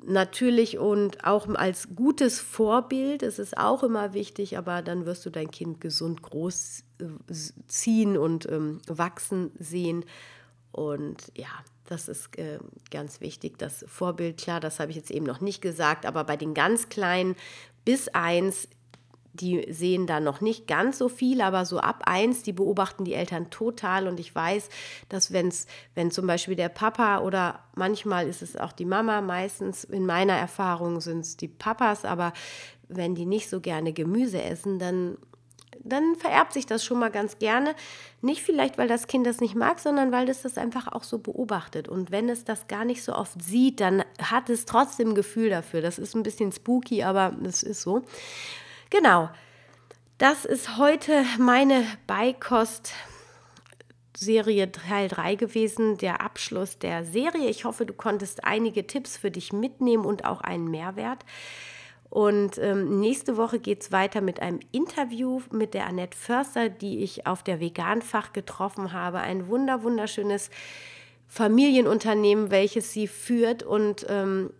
natürlich 0.05 0.79
und 0.79 1.25
auch 1.25 1.49
als 1.49 1.89
gutes 1.95 2.41
Vorbild, 2.41 3.23
es 3.23 3.39
ist 3.39 3.57
auch 3.57 3.83
immer 3.83 4.13
wichtig, 4.13 4.57
aber 4.59 4.83
dann 4.83 5.07
wirst 5.07 5.25
du 5.27 5.31
dein 5.31 5.51
Kind 5.51 5.81
gesund 5.81 6.23
groß 6.23 6.85
äh, 7.01 7.35
ziehen 7.67 8.17
und 8.17 8.51
ähm, 8.51 8.81
wachsen 8.87 9.51
sehen. 9.59 10.05
Und 10.73 11.33
ja, 11.35 11.49
das 11.87 12.09
ist 12.09 12.39
äh, 12.39 12.59
ganz 12.91 13.21
wichtig. 13.21 13.59
Das 13.59 13.85
Vorbild, 13.89 14.39
klar, 14.39 14.61
das 14.61 14.81
habe 14.81 14.91
ich 14.91 14.97
jetzt 14.97 15.11
eben 15.11 15.27
noch 15.27 15.41
nicht 15.41 15.61
gesagt, 15.61 16.07
aber 16.07 16.25
bei 16.25 16.37
den 16.37 16.55
ganz 16.55 16.89
Kleinen 16.89 17.37
bis 17.85 18.09
eins 18.09 18.69
die 19.33 19.73
sehen 19.73 20.07
da 20.07 20.21
noch 20.21 20.40
nicht 20.40 20.66
ganz 20.66 20.99
so 20.99 21.09
viel, 21.09 21.40
aber 21.40 21.64
so 21.64 21.79
ab 21.79 22.03
eins, 22.07 22.43
die 22.43 22.53
beobachten 22.53 23.05
die 23.05 23.14
Eltern 23.14 23.51
total. 23.51 24.09
Und 24.09 24.19
ich 24.21 24.35
weiß, 24.35 24.69
dass 25.09 25.33
wenn's, 25.33 25.66
wenn 25.95 26.11
zum 26.11 26.27
Beispiel 26.27 26.57
der 26.57 26.69
Papa 26.69 27.21
oder 27.21 27.61
manchmal 27.77 28.27
ist 28.29 28.43
es 28.43 28.57
auch 28.57 28.73
die 28.73 28.85
Mama, 28.85 29.21
meistens 29.21 29.85
in 29.85 30.07
meiner 30.07 30.35
Erfahrung 30.35 31.01
sind 31.01 31.21
es 31.21 31.37
die 31.37 31.49
Papas, 31.49 32.05
aber 32.05 32.33
wenn 32.88 33.14
die 33.14 33.27
nicht 33.27 33.49
so 33.49 33.61
gerne 33.61 33.93
Gemüse 33.93 34.43
essen, 34.43 34.79
dann 34.79 35.16
dann 35.83 36.16
vererbt 36.16 36.53
sich 36.53 36.66
das 36.66 36.85
schon 36.85 36.99
mal 36.99 37.11
ganz 37.11 37.38
gerne. 37.38 37.75
Nicht 38.21 38.43
vielleicht, 38.43 38.77
weil 38.79 38.88
das 38.88 39.07
Kind 39.07 39.27
das 39.27 39.40
nicht 39.40 39.55
mag, 39.55 39.79
sondern 39.79 40.12
weil 40.12 40.29
es 40.29 40.43
das 40.43 40.59
einfach 40.59 40.88
auch 40.88 41.05
so 41.05 41.19
beobachtet. 41.19 41.88
Und 41.88 42.11
wenn 42.11 42.29
es 42.29 42.45
das 42.45 42.66
gar 42.69 42.85
nicht 42.85 43.03
so 43.03 43.14
oft 43.14 43.43
sieht, 43.43 43.81
dann 43.81 44.05
hat 44.21 44.51
es 44.51 44.66
trotzdem 44.66 45.14
Gefühl 45.14 45.51
dafür. 45.51 45.81
Das 45.81 45.99
ist 45.99 46.14
ein 46.14 46.23
bisschen 46.23 46.53
spooky, 46.53 47.03
aber 47.03 47.35
es 47.45 47.62
ist 47.62 47.83
so. 47.83 48.03
Genau, 48.90 49.31
das 50.18 50.44
ist 50.44 50.76
heute 50.76 51.24
meine 51.38 51.87
Beikost. 52.09 52.92
Serie 54.16 54.70
Teil 54.72 55.07
3 55.07 55.37
gewesen, 55.37 55.96
der 55.96 56.20
Abschluss 56.20 56.79
der 56.79 57.05
Serie. 57.05 57.48
Ich 57.48 57.64
hoffe, 57.64 57.87
du 57.87 57.94
konntest 57.94 58.44
einige 58.44 58.87
Tipps 58.87 59.16
für 59.16 59.31
dich 59.31 59.53
mitnehmen 59.53 60.05
und 60.05 60.24
auch 60.24 60.40
einen 60.40 60.68
Mehrwert. 60.68 61.24
Und 62.11 62.59
ähm, 62.59 62.98
nächste 62.98 63.37
Woche 63.37 63.61
geht 63.61 63.83
es 63.83 63.92
weiter 63.92 64.20
mit 64.20 64.42
einem 64.42 64.59
Interview 64.72 65.40
mit 65.53 65.72
der 65.72 65.87
Annette 65.87 66.18
Förster, 66.18 66.68
die 66.68 67.05
ich 67.05 67.29
auf 67.29 67.44
der 67.44 67.61
Veganfach 67.61 68.33
getroffen 68.33 68.92
habe. 68.92 69.20
Ein 69.20 69.46
wunder, 69.46 69.85
wunderschönes 69.85 70.50
Familienunternehmen, 71.29 72.50
welches 72.50 72.92
sie 72.92 73.07
führt. 73.07 73.62
Und 73.62 74.05
ähm, 74.09 74.50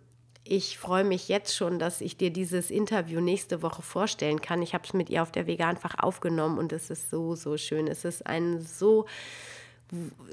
ich 0.43 0.77
freue 0.77 1.03
mich 1.03 1.29
jetzt 1.29 1.55
schon, 1.55 1.77
dass 1.77 2.01
ich 2.01 2.17
dir 2.17 2.31
dieses 2.31 2.71
Interview 2.71 3.21
nächste 3.21 3.61
Woche 3.61 3.81
vorstellen 3.81 4.41
kann. 4.41 4.61
Ich 4.61 4.73
habe 4.73 4.83
es 4.85 4.93
mit 4.93 5.09
ihr 5.09 5.21
auf 5.21 5.31
der 5.31 5.47
Veganfach 5.47 5.95
aufgenommen 5.99 6.57
und 6.57 6.73
es 6.73 6.89
ist 6.89 7.09
so, 7.09 7.35
so 7.35 7.57
schön. 7.57 7.87
Es 7.87 8.05
ist 8.05 8.25
ein 8.25 8.61
so 8.61 9.05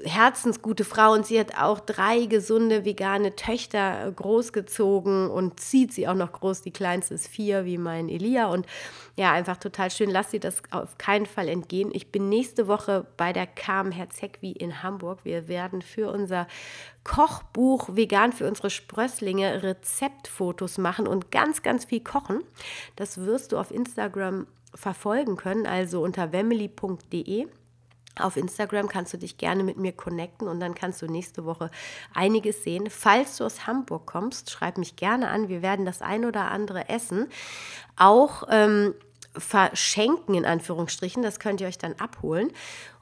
herzensgute 0.05 0.85
Frau 0.85 1.11
und 1.11 1.25
sie 1.25 1.37
hat 1.37 1.57
auch 1.57 1.81
drei 1.81 2.27
gesunde 2.27 2.85
vegane 2.85 3.35
Töchter 3.35 4.09
großgezogen 4.09 5.29
und 5.29 5.59
zieht 5.59 5.91
sie 5.91 6.07
auch 6.07 6.13
noch 6.13 6.31
groß. 6.31 6.61
Die 6.61 6.71
kleinste 6.71 7.15
ist 7.15 7.27
vier, 7.27 7.65
wie 7.65 7.77
mein 7.77 8.07
Elia. 8.07 8.47
Und 8.47 8.65
ja, 9.17 9.33
einfach 9.33 9.57
total 9.57 9.91
schön. 9.91 10.09
Lass 10.09 10.31
sie 10.31 10.39
das 10.39 10.61
auf 10.71 10.97
keinen 10.97 11.25
Fall 11.25 11.49
entgehen. 11.49 11.89
Ich 11.93 12.09
bin 12.09 12.29
nächste 12.29 12.67
Woche 12.67 13.05
bei 13.17 13.33
der 13.33 13.47
Carmen 13.47 13.91
Herzegwi 13.91 14.53
in 14.53 14.81
Hamburg. 14.81 15.19
Wir 15.25 15.49
werden 15.49 15.81
für 15.81 16.09
unser 16.09 16.47
Kochbuch 17.03 17.89
Vegan 17.95 18.31
für 18.31 18.47
unsere 18.47 18.69
Sprösslinge 18.69 19.61
Rezeptfotos 19.61 20.77
machen 20.77 21.05
und 21.05 21.31
ganz, 21.31 21.63
ganz 21.63 21.83
viel 21.83 22.01
kochen. 22.01 22.43
Das 22.95 23.17
wirst 23.17 23.51
du 23.51 23.57
auf 23.57 23.71
Instagram 23.71 24.47
verfolgen 24.73 25.35
können, 25.35 25.65
also 25.65 26.01
unter 26.01 26.31
wemily.de. 26.31 27.47
Auf 28.21 28.37
Instagram 28.37 28.87
kannst 28.87 29.13
du 29.13 29.17
dich 29.17 29.37
gerne 29.37 29.63
mit 29.63 29.77
mir 29.77 29.91
connecten 29.91 30.47
und 30.47 30.59
dann 30.59 30.75
kannst 30.75 31.01
du 31.01 31.07
nächste 31.07 31.45
Woche 31.45 31.71
einiges 32.13 32.63
sehen. 32.63 32.89
Falls 32.89 33.37
du 33.37 33.45
aus 33.45 33.67
Hamburg 33.67 34.05
kommst, 34.05 34.49
schreib 34.49 34.77
mich 34.77 34.95
gerne 34.95 35.29
an. 35.29 35.49
Wir 35.49 35.61
werden 35.61 35.85
das 35.85 36.01
ein 36.01 36.25
oder 36.25 36.51
andere 36.51 36.89
essen. 36.89 37.27
Auch 37.95 38.43
ähm, 38.49 38.93
verschenken, 39.35 40.35
in 40.35 40.45
Anführungsstrichen. 40.45 41.23
Das 41.23 41.39
könnt 41.39 41.61
ihr 41.61 41.67
euch 41.67 41.77
dann 41.77 41.93
abholen. 41.93 42.51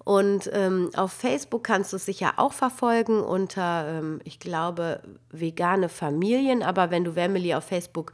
Und 0.03 0.49
ähm, 0.53 0.89
auf 0.95 1.11
Facebook 1.11 1.65
kannst 1.65 1.91
du 1.91 1.97
es 1.97 2.05
sicher 2.05 2.35
auch 2.37 2.53
verfolgen 2.53 3.19
unter, 3.19 3.99
ähm, 3.99 4.21
ich 4.23 4.39
glaube, 4.39 5.01
vegane 5.31 5.89
Familien. 5.89 6.63
Aber 6.63 6.91
wenn 6.91 7.03
du 7.03 7.13
Family 7.13 7.53
auf 7.53 7.65
Facebook 7.65 8.13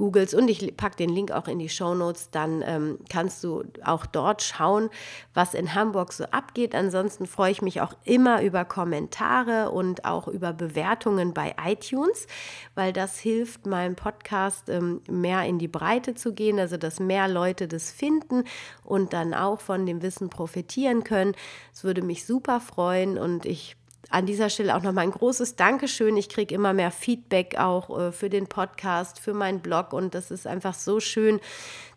googelst 0.00 0.34
und 0.34 0.48
ich 0.48 0.76
packe 0.78 0.96
den 0.96 1.10
Link 1.10 1.30
auch 1.30 1.46
in 1.46 1.58
die 1.58 1.68
Show 1.68 1.94
Notes, 1.94 2.30
dann 2.30 2.64
ähm, 2.66 2.98
kannst 3.10 3.44
du 3.44 3.64
auch 3.84 4.06
dort 4.06 4.40
schauen, 4.42 4.88
was 5.34 5.52
in 5.52 5.74
Hamburg 5.74 6.14
so 6.14 6.24
abgeht. 6.24 6.74
Ansonsten 6.74 7.26
freue 7.26 7.52
ich 7.52 7.60
mich 7.60 7.82
auch 7.82 7.92
immer 8.04 8.42
über 8.42 8.64
Kommentare 8.64 9.70
und 9.70 10.06
auch 10.06 10.26
über 10.26 10.54
Bewertungen 10.54 11.34
bei 11.34 11.54
iTunes, 11.62 12.26
weil 12.74 12.94
das 12.94 13.18
hilft 13.18 13.66
meinem 13.66 13.94
Podcast 13.94 14.70
ähm, 14.70 15.02
mehr 15.06 15.44
in 15.44 15.58
die 15.58 15.68
Breite 15.68 16.14
zu 16.14 16.32
gehen, 16.32 16.58
also 16.58 16.78
dass 16.78 16.98
mehr 16.98 17.28
Leute 17.28 17.68
das 17.68 17.92
finden 17.92 18.44
und 18.82 19.12
dann 19.12 19.34
auch 19.34 19.60
von 19.60 19.84
dem 19.84 20.00
Wissen 20.00 20.30
profitieren 20.30 21.04
können. 21.04 21.34
Es 21.74 21.84
würde 21.84 22.00
mich 22.00 22.24
super 22.24 22.60
freuen 22.60 23.18
und 23.18 23.44
ich 23.44 23.76
an 24.10 24.26
dieser 24.26 24.50
Stelle 24.50 24.76
auch 24.76 24.82
nochmal 24.82 25.04
ein 25.04 25.12
großes 25.12 25.56
Dankeschön. 25.56 26.16
Ich 26.16 26.28
kriege 26.28 26.54
immer 26.54 26.72
mehr 26.72 26.90
Feedback 26.90 27.56
auch 27.58 27.98
äh, 27.98 28.12
für 28.12 28.28
den 28.28 28.48
Podcast, 28.48 29.20
für 29.20 29.32
meinen 29.32 29.60
Blog 29.60 29.92
und 29.92 30.14
das 30.14 30.30
ist 30.30 30.46
einfach 30.46 30.74
so 30.74 31.00
schön 31.00 31.40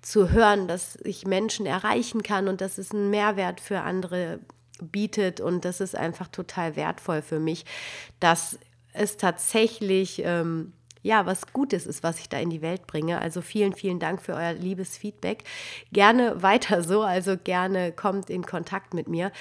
zu 0.02 0.30
hören, 0.30 0.68
dass 0.68 0.98
ich 1.04 1.26
Menschen 1.26 1.66
erreichen 1.66 2.24
kann 2.24 2.48
und 2.48 2.62
dass 2.62 2.78
es 2.78 2.92
einen 2.92 3.10
Mehrwert 3.10 3.60
für 3.60 3.82
andere 3.82 4.40
bietet 4.82 5.42
und 5.42 5.66
das 5.66 5.82
ist 5.82 5.96
einfach 5.96 6.28
total 6.28 6.76
wertvoll 6.76 7.22
für 7.22 7.40
mich, 7.40 7.66
dass 8.20 8.60
es 8.94 9.18
tatsächlich 9.18 10.22
ähm, 10.24 10.74
ja, 11.04 11.26
was 11.26 11.54
Gutes 11.54 11.86
ist, 11.86 12.02
was 12.02 12.20
ich 12.20 12.30
da 12.30 12.40
in 12.40 12.50
die 12.50 12.62
Welt 12.62 12.88
bringe. 12.88 13.20
Also 13.20 13.42
vielen, 13.42 13.74
vielen 13.74 14.00
Dank 14.00 14.22
für 14.22 14.34
euer 14.34 14.54
liebes 14.54 14.98
Feedback. 14.98 15.44
Gerne 15.92 16.42
weiter 16.42 16.82
so, 16.82 17.02
also 17.02 17.38
gerne 17.38 17.92
kommt 17.92 18.30
in 18.30 18.46
Kontakt 18.46 18.94
mit 18.94 19.08
mir. 19.08 19.32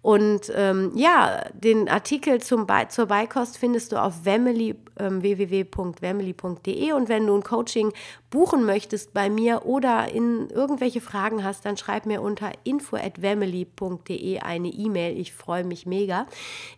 Und 0.00 0.52
ähm, 0.54 0.92
ja, 0.94 1.44
den 1.52 1.88
Artikel 1.88 2.40
zum 2.40 2.66
Be 2.66 2.86
zur 2.88 3.06
Beikost 3.06 3.58
findest 3.58 3.92
du 3.92 4.00
auf 4.00 4.24
wemily, 4.24 4.76
ähm, 4.98 5.22
www.wemily.de 5.22 6.92
und 6.92 7.08
wenn 7.08 7.26
du 7.26 7.34
ein 7.34 7.42
Coaching 7.42 7.92
buchen 8.30 8.64
möchtest 8.64 9.12
bei 9.12 9.28
mir 9.28 9.66
oder 9.66 10.12
in 10.12 10.48
irgendwelche 10.50 11.00
Fragen 11.00 11.42
hast, 11.42 11.66
dann 11.66 11.76
schreib 11.76 12.06
mir 12.06 12.22
unter 12.22 12.52
info@wemily.de 12.62 14.38
eine 14.38 14.68
E-Mail. 14.68 15.18
Ich 15.18 15.32
freue 15.32 15.64
mich 15.64 15.84
mega. 15.84 16.26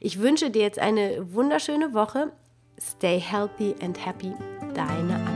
Ich 0.00 0.18
wünsche 0.20 0.50
dir 0.50 0.62
jetzt 0.62 0.78
eine 0.78 1.34
wunderschöne 1.34 1.92
Woche. 1.92 2.32
Stay 2.80 3.18
healthy 3.18 3.74
and 3.82 3.94
happy. 3.94 4.34
Deine 4.72 5.29